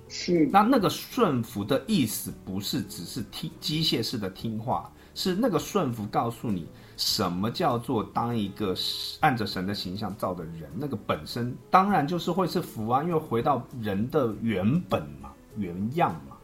[0.10, 6.68] 是那那个顺服的意思不是只是听机械式的听话，是那个顺服告诉你
[7.00, 8.76] 什么叫做当一个
[9.22, 16.36] 按着神的形象造的人，那个本身当然就是会是福啊，因为回到人的原本嘛、原样嘛、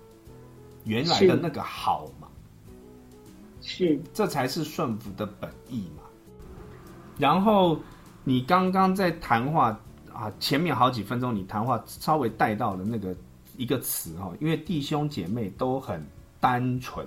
[0.85, 2.29] 原来的那个好嘛，
[3.61, 3.99] 是。
[4.13, 6.03] 这才是顺服的本意嘛。
[7.17, 7.77] 然后
[8.23, 9.77] 你刚刚在谈话
[10.13, 13.13] 啊，前面好几分钟你谈话稍微带到了那个
[13.57, 16.01] 一个词哈，因为弟兄姐妹都很
[16.39, 17.05] 单纯，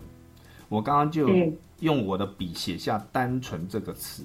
[0.68, 4.24] 我刚刚就对用我的笔写下“单纯”这个词，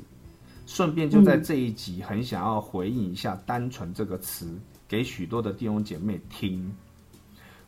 [0.66, 6.74] 顺便就在这一集很想要回应一下“单纯”这个词，给许多的弟兄姐妹听。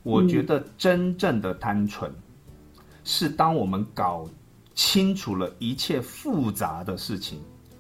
[0.02, 2.12] 我觉得真正的单纯，
[3.04, 4.30] 是当我们搞
[4.74, 7.40] 清楚了一切复杂的事情，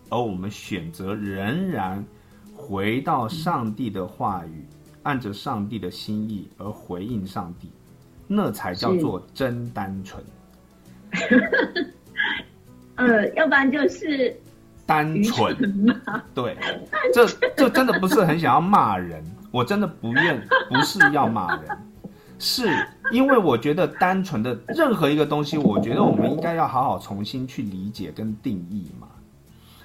[0.10, 2.06] 而我们选择仍然
[2.56, 4.66] 回到上帝的话语，
[5.04, 7.72] 按着上帝的心意而回应上帝，
[8.28, 10.24] 那才叫做真单纯。
[12.96, 14.36] 呃，要不然就是
[14.86, 15.56] 单纯，
[16.34, 16.58] 对，
[17.14, 17.26] 这
[17.56, 21.64] 这真的不是很想要骂人，我真的不愿，不是要骂人，
[22.40, 22.70] 是
[23.12, 29.08] 因为我觉得单纯的任何一个东西，我觉得我们应该要好好重新去理解跟定义嘛。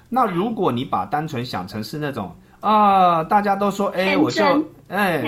[0.09, 4.45] 那如果你把单纯想成是那种啊，大家都说哎，我就
[4.89, 5.23] 哎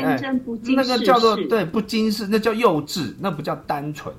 [0.62, 4.14] 那个叫做对不经世，那叫幼稚，那不叫单纯。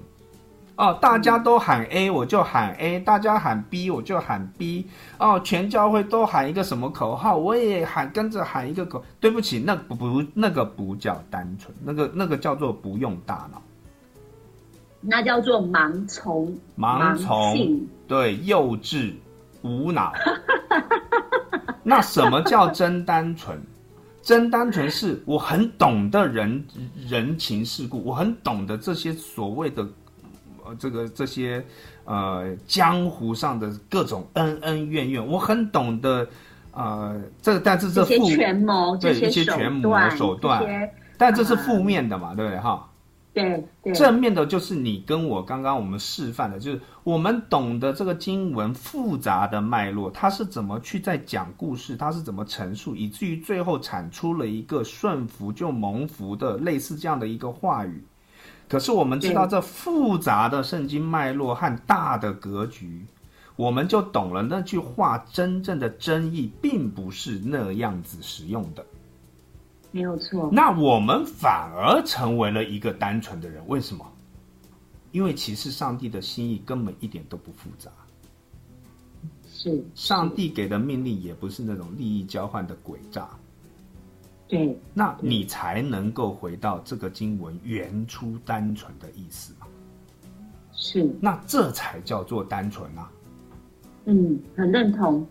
[0.75, 4.87] 哦，大家都喊 A，我就喊 A；大家喊 B，我就喊 B。
[5.19, 9.03] 哦，全教会都喊一个什么口号，我也喊跟着喊一个口。
[9.19, 13.61] 对不起，那不不那个不叫单纯，那个那个叫做不用大脑，
[14.99, 17.81] 那叫做盲从、盲从。
[18.07, 19.13] 对，幼稚
[19.61, 20.11] 无脑。
[21.83, 23.61] 那什么叫真单纯？
[24.23, 26.65] 真单纯是我很懂得人
[27.05, 29.85] 人情世故，我很懂得这些所谓的
[30.65, 31.63] 呃这个这些
[32.05, 36.27] 呃江湖上的各种恩恩怨怨，我很懂得
[36.71, 42.89] 呃这但是这这些负权谋、对一些权谋段、手段这但这是负面的嘛，对不对哈？
[43.33, 58.03] 对对正面的就是你跟我刚刚我们示范的，就是我们懂得这个经文复杂的脉络，它是怎么去在讲故事，它是怎么陈述，以至于最后产出了一个顺服就蒙福的类似这样的一个话语。
[58.73, 63.05] 可是我们知道这复杂的圣经脉络和大的格局，
[63.55, 68.83] 我们就懂了那句话真正的真意，并不是那样子使用的。
[69.91, 70.49] 没有错。
[70.51, 74.03] 那我们反而成为了一个单纯的人，为什么？
[75.11, 77.91] 因为其实上帝的心意根本一点都不复杂，
[79.47, 83.29] 是上帝给的命令也不是那种利益交换的诡诈，
[84.53, 89.65] 对那你才能够回到这个经文原初单纯的意思嘛？
[90.73, 93.09] 是，那这才叫做单纯啊！
[94.05, 95.25] 嗯，很认同，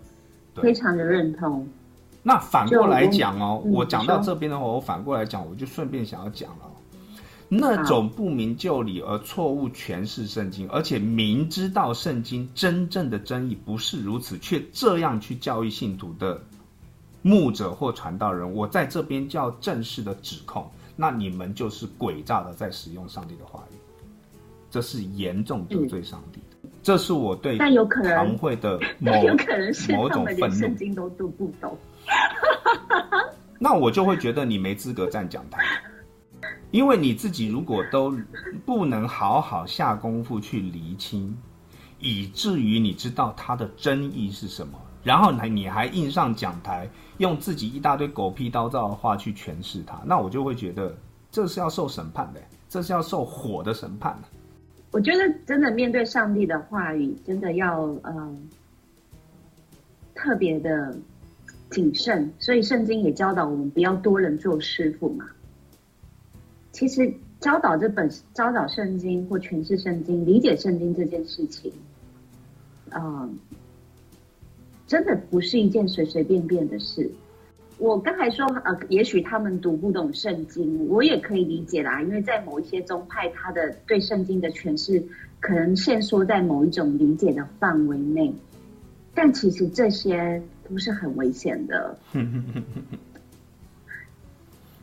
[0.55, 1.67] 非常的认同。
[2.23, 6.75] 那反过来讲哦，就我我讲到这边的话，我反过来讲，我就顺便想要讲了哦，
[7.49, 16.41] 那种不明就里而错误诠释圣经，而且明知道圣经真正的真意不是如此，却这样去教育信徒的
[17.23, 23.77] 牧者或传道人，我在这边叫正式的指控，那你们就是诡诈的在使用上帝的话语，
[24.71, 30.57] 这是严重得罪上帝的，这是我对但有可能堂会的 某可能是某种愤怒。
[30.57, 30.77] 圣。
[30.77, 31.79] 经都读不懂。
[33.59, 35.63] 那我就会觉得你没资格站讲台，
[36.73, 38.13] 因为你自己如果都
[38.67, 41.37] 不能好好下功夫去厘清，
[42.01, 46.89] 以至于你知道它的真意是什么，然后你还硬上讲台，
[47.19, 50.95] 用自己一大堆狗屁叨灶的话去诠释它，那我就会觉得
[51.31, 54.29] 这是要受审判的，这是要受火的审判的。
[54.93, 58.37] 我觉得真的面对上帝的话语，真的要呃
[60.15, 60.95] 特别的
[61.71, 62.31] 谨慎。
[62.39, 65.25] 所以圣经也教导我们不要多人做师傅嘛。
[66.73, 71.73] 其实教导这本教导圣经或诠释圣经、理解圣经这件事情，
[72.91, 73.29] 呃，
[74.93, 77.11] 真的不是一件随随便便的事。
[77.79, 85.03] 我刚才说，呃，也许他们读不懂圣经，我也可以理解啦，因为在某一些宗派，他的对圣经的诠释
[85.41, 88.35] 可能限缩在某一种理解的范围内，
[89.15, 91.97] 但其实这些都是很危险的，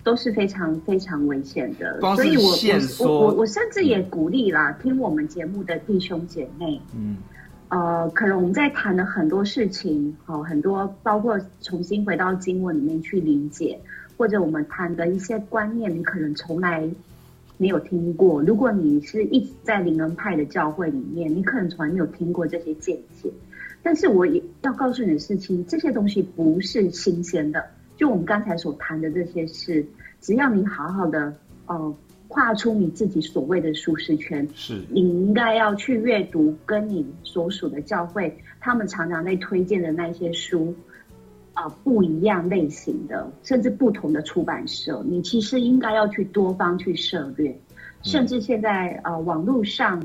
[0.03, 2.01] 都是非常非常危险的。
[2.15, 7.17] 所以我我我我我甚至也鼓励啦，听我们节目的弟兄姐妹，嗯，
[7.69, 13.79] 呃，可能我们在谈的很多事情，好、很多包括重新回到经文里面去理解，
[14.17, 16.89] 或者我们谈的一些观念，你可能从来
[17.57, 18.41] 没有听过。
[18.41, 23.31] 如果你是一直在灵恩派的教会里面，你可能从来没有听过这些见解。
[23.83, 27.63] 但是我也要告诉你的事情，这些东西不是新鲜的。
[27.97, 29.85] 就我们刚才所谈的这些事，
[30.21, 31.33] 只要你好好的，
[31.67, 31.95] 呃，
[32.29, 34.81] 跨出你自己所谓的舒适圈，是。
[34.89, 40.73] 你应该要去阅读跟你所属的教会他们常常在推荐的那些书，
[41.53, 47.53] 啊，不一样类型的，甚至不同的出版社，你其实应该要去多方去涉略，
[48.01, 50.01] 甚至现在呃网络上。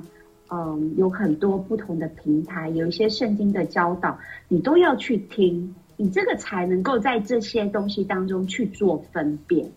[0.51, 4.16] 嗯，有很多不同的平台，有一些圣经的教导，
[4.47, 9.72] 你都要去听，你这个才能够在这些东西当中去做分辨。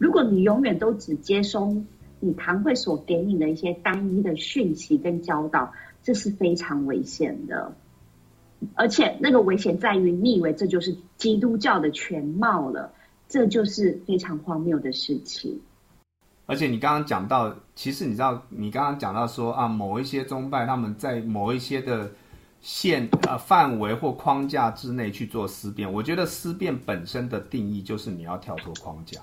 [0.00, 1.76] 如果你永远都只接收
[2.20, 5.70] 你堂会所给你的一些单一的讯息跟教导，
[6.02, 7.70] 这是非常危险的。
[8.74, 12.90] 而且那个危险在于，你以为这就是基督教的全貌了，
[13.28, 15.60] 这就是非常荒谬的事情。
[16.46, 22.10] 而且你刚刚讲到，其实你知道，你刚刚讲到说啊，某一些宗派他们在某一些的
[22.62, 25.92] 线啊范围或框架之内去做思辨。
[25.92, 29.20] 我觉得思辨本身的定义就是你要跳脱框架。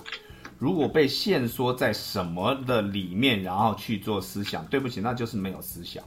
[0.57, 6.03] 如果被限缩在什么的里面，然后去做思想，对不起，那就是没有思想。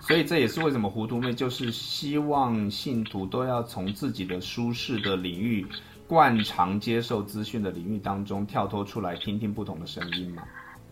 [0.00, 5.66] 所以这也是为什么糊涂妹就是希望信徒都要从自己的舒适的领域。
[6.08, 10.42] 惯常接受资讯的领域当中跳脱出来，听听不同的声音嘛？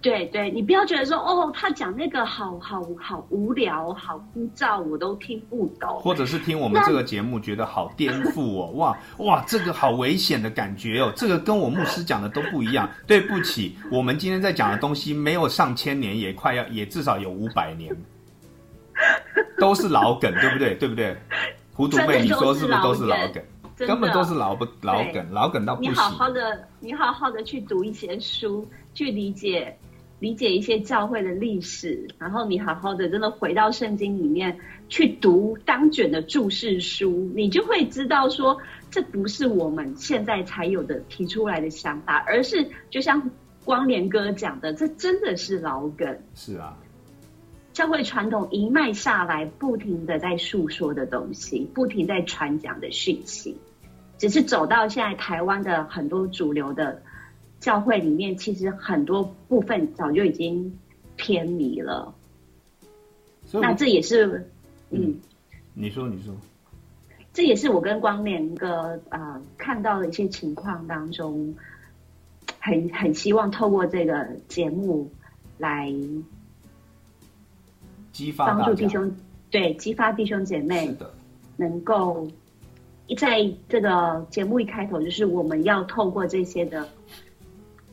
[0.02, 6.00] 对对，你不要觉得说哦，他讲那个好好好无聊、好枯燥，我都听不懂。
[6.00, 12.88] 或者是听我们这个节目觉得好颠覆哦，哇哇，这个好危险的感觉哦，这个跟我牧师讲的都不一样。
[13.06, 17.94] 对不起，我们今天在讲的东西没有上千年，也快要也至少有五百年，
[19.58, 20.74] 都是老梗，对不对？
[20.76, 21.16] 对不对？
[21.74, 23.42] 糊涂妹，你说是不是都是老梗？
[23.86, 25.92] 根本都是老不老梗，老梗到不行。
[25.92, 29.74] 你好好的，你好好的去读一些书，去理解
[30.20, 34.58] 理解一些教会的历史，然后你好好的真的回到圣经里面
[34.88, 38.58] 去读当卷的注释书，你就会知道说，
[38.90, 43.30] 这不是我们现在才有的提出来的想法，而是就像
[43.64, 46.18] 光年哥讲的，这真的是老梗。
[46.34, 46.76] 是啊。
[47.72, 53.56] 教会传统一脉下来，不停的在诉说的东西，不停在传讲的讯息。
[54.18, 57.00] 只是走到现在，台湾的很多主流的
[57.60, 60.78] 教会里面，其实很多部分早就已经
[61.16, 62.12] 偏离了。
[63.52, 64.50] 那这也是，
[64.90, 65.14] 嗯，
[65.74, 66.34] 你说，你说，
[67.32, 71.54] 这也是我跟光年哥啊看到的一些情况当中，
[72.58, 75.10] 很很希望透过这个节目
[75.58, 75.92] 来
[78.12, 79.14] 激发帮助弟兄，
[79.50, 80.96] 对，激发弟兄姐妹
[81.56, 82.26] 能够。
[83.18, 86.88] 在这个节目一开头，就是我们要透过这些的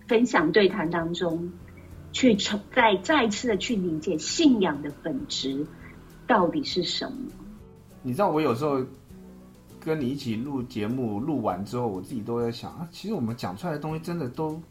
[0.08, 1.52] 分享对谈当中，
[2.12, 5.66] 去重再再一次的去理解信仰的本质
[6.26, 7.18] 到底是什么。
[8.02, 8.84] 你知道，我有时候
[9.80, 14.62] 跟你一起录节目，录完之后，我自己都在想啊，其实我们讲出来的东西，真的都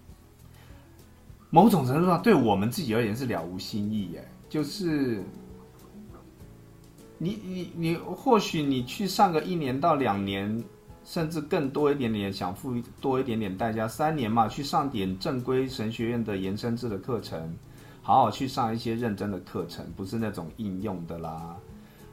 [1.51, 5.23] 某种程度上对我们自己而言是了无新意耶，就是。
[7.19, 10.63] 你你你，或许你去上个一年到两年，
[11.07, 17.57] 甚至更多一点点，想付多一点点代价，三年嘛，去上点正规神学院的延伸制的课程，
[18.03, 21.57] 好好去上一些认真的课程，不是那种应用的啦，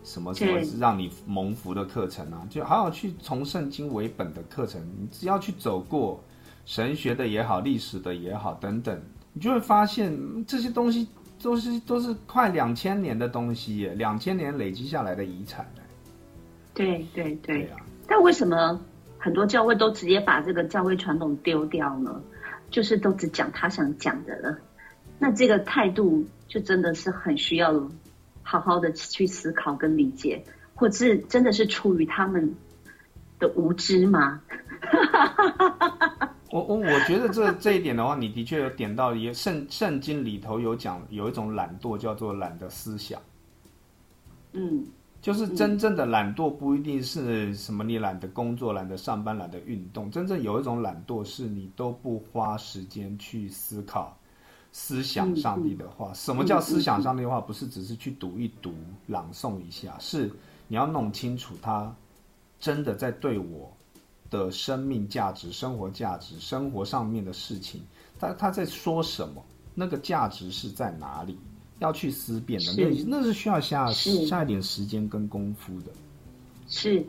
[0.03, 6.23] 什么什么让你蒙福的课程啊，就好好去从圣经为本的课程，你只要去走过
[6.63, 9.01] 神学的也好，历史的也好等等，
[9.33, 10.15] 你就会发现
[10.45, 11.07] 这些东西。
[11.41, 15.69] 都是都是快两千年的东西耶，两千年累积下来的遗产
[16.73, 17.77] 对对对啊！
[18.07, 18.79] 但为什么
[19.17, 22.21] 很多教会都直接把这个教会传统丢掉呢？
[22.69, 24.57] 就是都只讲他想讲的了。
[25.19, 27.71] 那这个态度就真的是很需要
[28.41, 30.43] 好好的去思考跟理解，
[30.73, 32.55] 或是真的是出于他们
[33.39, 34.41] 的无知吗？
[36.51, 43.19] 我我我觉得这这一点的话，你的确有点到，也圣圣经里头有讲，有一种懒惰叫做懒的思想。
[44.51, 44.85] 嗯，
[45.23, 50.11] 就是真正的懒惰不一定是什么，你懒得工作、懒得上班、懒得运动。
[50.11, 54.15] 真正有一种懒惰，是你都不花时间去思考、
[54.73, 56.13] 思想上帝的话。
[56.13, 57.39] 什么叫思想上帝的话？
[57.39, 58.73] 不是只是去读一读、
[59.07, 60.29] 朗诵一下，是
[60.67, 61.95] 你要弄清楚他
[62.59, 63.71] 真的在对我。
[64.29, 67.83] 的生命价值、生活价值、生活上面的事情，
[68.19, 69.39] 他他在说什么？
[69.75, 71.37] 那个价值是在哪里？
[71.83, 75.91] 要去思辨的，那那是需要下下一点时间跟功夫的。
[76.67, 77.05] 是，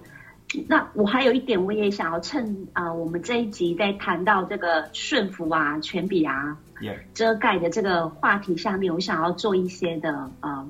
[0.68, 10.68] 那我还有一点，我也想要趁啊、我们这一集在谈到这个顺服啊、权柄啊、耶，遮盖的这个话题下面，我想要做一些的呃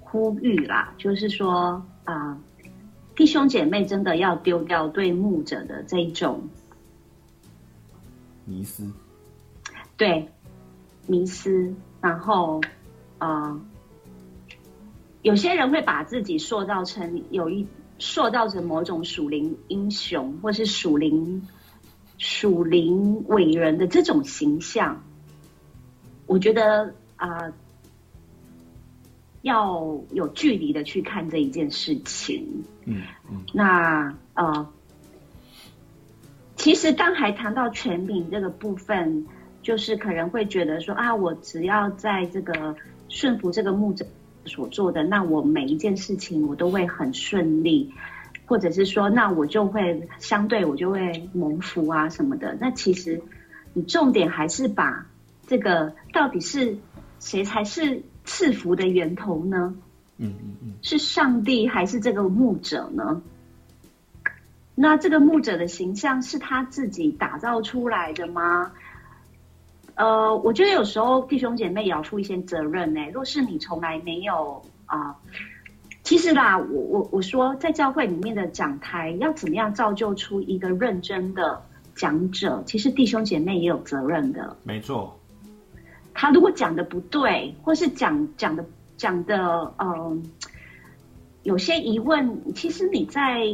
[0.00, 2.38] 呼吁啦，就是说啊、
[3.16, 6.42] 弟兄姐妹真的要丢掉对牧者的这一种
[8.44, 8.90] 迷思，
[9.96, 10.28] 对
[11.06, 12.60] 迷失，然后
[13.22, 13.60] 呃，
[15.22, 17.68] 有些人会把自己塑造成有一
[17.98, 21.46] 塑造成某种属灵英雄，或是属灵
[22.18, 25.04] 属灵伟人的这种形象。
[26.26, 27.52] 我觉得啊、呃
[29.42, 32.62] 要有距离的去看这一件事情。
[32.84, 34.68] 嗯嗯，那呃，
[36.54, 39.26] 其实刚才谈到权柄这个部分，
[39.60, 42.76] 就是可能会觉得说啊，我只要在这个
[43.12, 44.06] 顺服这个牧者
[44.46, 47.92] 所做的，那我每一件事情我都会很顺利，
[48.46, 52.56] 或者是说，那我就会相对我就会蒙福啊什么的。
[52.58, 53.22] 那其实
[53.74, 55.06] 你重点还是把
[55.46, 56.78] 这个到底是
[57.20, 59.74] 谁才是赐福的源头呢？
[60.16, 63.20] 嗯嗯嗯，是上帝还是这个牧者呢？
[64.74, 68.72] 那这个牧者的形象是他自己打造出来的吗？
[69.94, 75.16] 呃，我觉得有时候弟兄姐妹也要负一些责任呢、若是你从来没有啊、
[76.02, 81.62] 其实啦，我我我说在教会里面的讲台要怎么样造就出一个认真的
[81.94, 84.56] 讲者，其实弟兄姐妹也有责任的。
[84.64, 85.18] 没错，
[86.12, 88.64] 他如果讲的不对，或是讲讲的
[88.96, 90.22] 讲的嗯、
[91.42, 93.46] 有些疑问，其实你在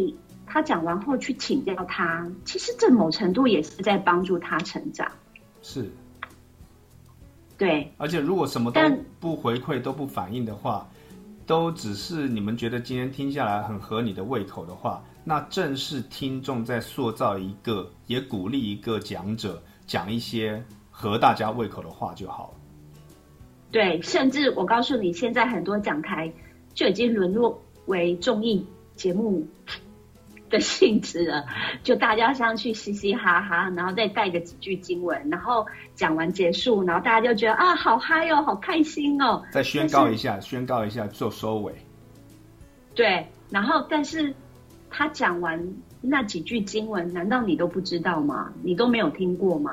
[0.46, 5.10] 他讲完后去请教他，其实这某程度也是在帮助他成长。
[5.62, 5.90] 是，
[7.58, 8.80] 对而且如果什么都
[9.20, 10.88] 不回馈、都不反应的话，
[11.44, 22.60] 都只是你们觉得今天听下来很合你的胃口的话，那正是听众在塑造一个，也鼓励一个讲者讲一些合大家胃口的话就好了。
[23.72, 26.32] 对，甚至我告诉你，现在很多讲台
[26.74, 29.44] 就已经沦落为综艺节目
[30.48, 31.44] 的性质了，
[31.82, 41.74] 就大家上去嘻嘻哈哈，然后再带个几句经文，然后讲完结束，然后大家就觉得啊，好嗨哦，好开心哦，再宣告一下，宣告一下做收尾。
[42.94, 44.34] 对，然后但是
[44.90, 48.52] 他讲完那几句经文，难道你都不知道吗？
[48.62, 49.72] 你都没有听过吗？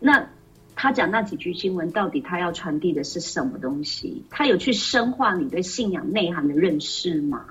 [0.00, 0.28] 那
[0.74, 4.24] 他讲那几句经文，到底他要传递的是什么东西？
[4.30, 7.44] 他有去深化你对信仰内涵的认识吗？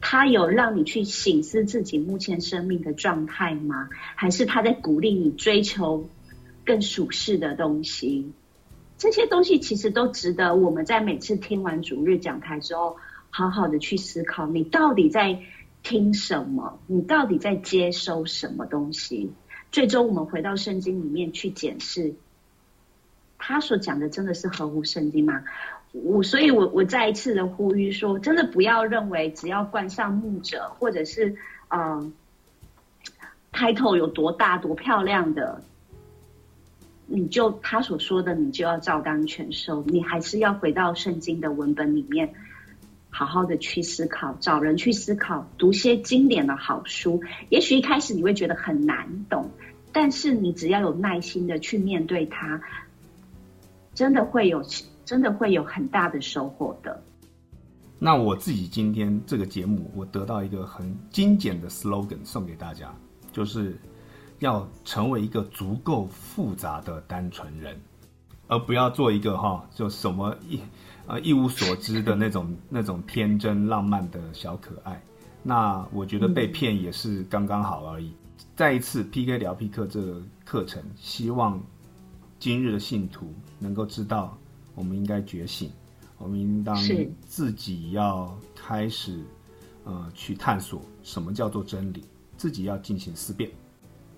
[0.00, 3.88] 他有让你去醒思自己目前生命的状态吗？
[4.14, 6.08] 还是他在鼓励你追求
[6.64, 8.32] 更属世的东西？
[8.96, 12.96] 这些东西其实都值得我们在每次听完主日讲台之后，
[13.30, 15.40] 好好的去思考，你到底在
[15.82, 16.80] 听什么？
[16.86, 19.32] 你到底在接收什么东西？
[19.70, 22.14] 最终我们回到圣经里面去检视，
[23.38, 25.44] 他所讲的真的是合乎圣经吗？
[25.92, 31.36] 我所以我，我再一次的呼吁说，真的不要认为只要冠上牧者，或者是
[31.68, 32.12] 嗯、
[33.52, 35.62] title 有多大多漂亮的，
[37.06, 39.82] 你就他所说的，你就要照单全收。
[39.86, 42.34] 你还是要回到圣经的文本里面，
[43.10, 47.22] 好好的去思考，找人去思考，读些经典的好书。
[47.48, 49.50] 也许一开始你会觉得很难懂，
[49.92, 52.60] 但是你只要有耐心的去面对它，
[53.94, 54.62] 真的会有，
[55.08, 57.02] 真的会有很大的收获的。
[57.98, 62.94] 那我自己今天这个节目，我得到一个很精简的 slogan 送给大家，
[63.32, 63.80] 就是
[64.40, 67.74] 要成为一个足够复杂的单纯人，
[68.48, 70.60] 而不要做一个哈就什么一
[71.06, 75.02] 呃一无所知的那种那种天真浪漫的小可爱。
[75.42, 78.12] 那我觉得被骗也是刚刚好而已。
[78.54, 81.58] 再一次 PK 聊 P 课这个课程，希望
[82.38, 84.36] 今日的信徒能够知道，
[84.78, 85.72] 我们应该觉醒。
[86.18, 86.76] 我们应当
[87.26, 89.20] 自己要开始，
[89.84, 92.04] 呃，去探索什么叫做真理，
[92.36, 93.50] 自己要进行思辨。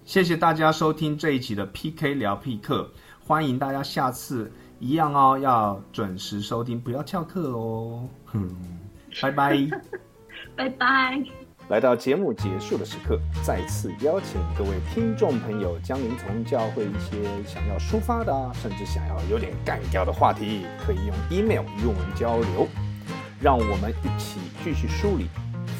[0.04, 2.90] 谢谢大家收听这一集的 PK 聊 P 课，
[3.26, 8.08] 欢迎大家下次一样哦，要准时收听，不要翘课哦。
[8.24, 8.48] 哼，
[9.20, 9.68] 拜拜。
[10.56, 11.39] 拜拜。
[11.70, 22.66] 来到节目结束的时刻，再次邀请各位听众朋友，将您从教会一些想要抒发的啊，甚至想要有点干掉的话题，可以用 email 与我们交流，
[23.40, 25.28] 让我们一起继续梳理、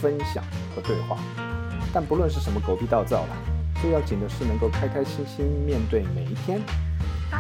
[0.01, 0.45] 分享
[0.77, 1.19] 和对话。
[1.93, 3.37] 但不论是什么狗屁倒灶啦，
[3.83, 6.61] 最要紧的是能够开开心心面对每一天，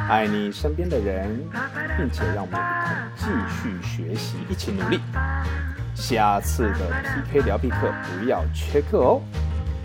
[0.08, 1.38] 爱你身边的人，
[1.96, 4.98] 并且让我们一同继续学习，一起努力。
[6.00, 6.78] 下次的
[7.30, 9.20] PK 聊必克不要缺课哦，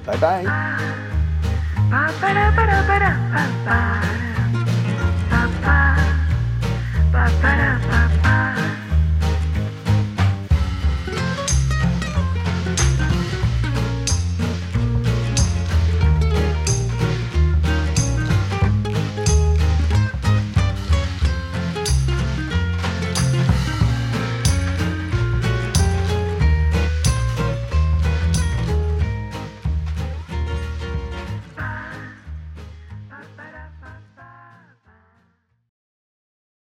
[0.06, 0.46] 拜拜。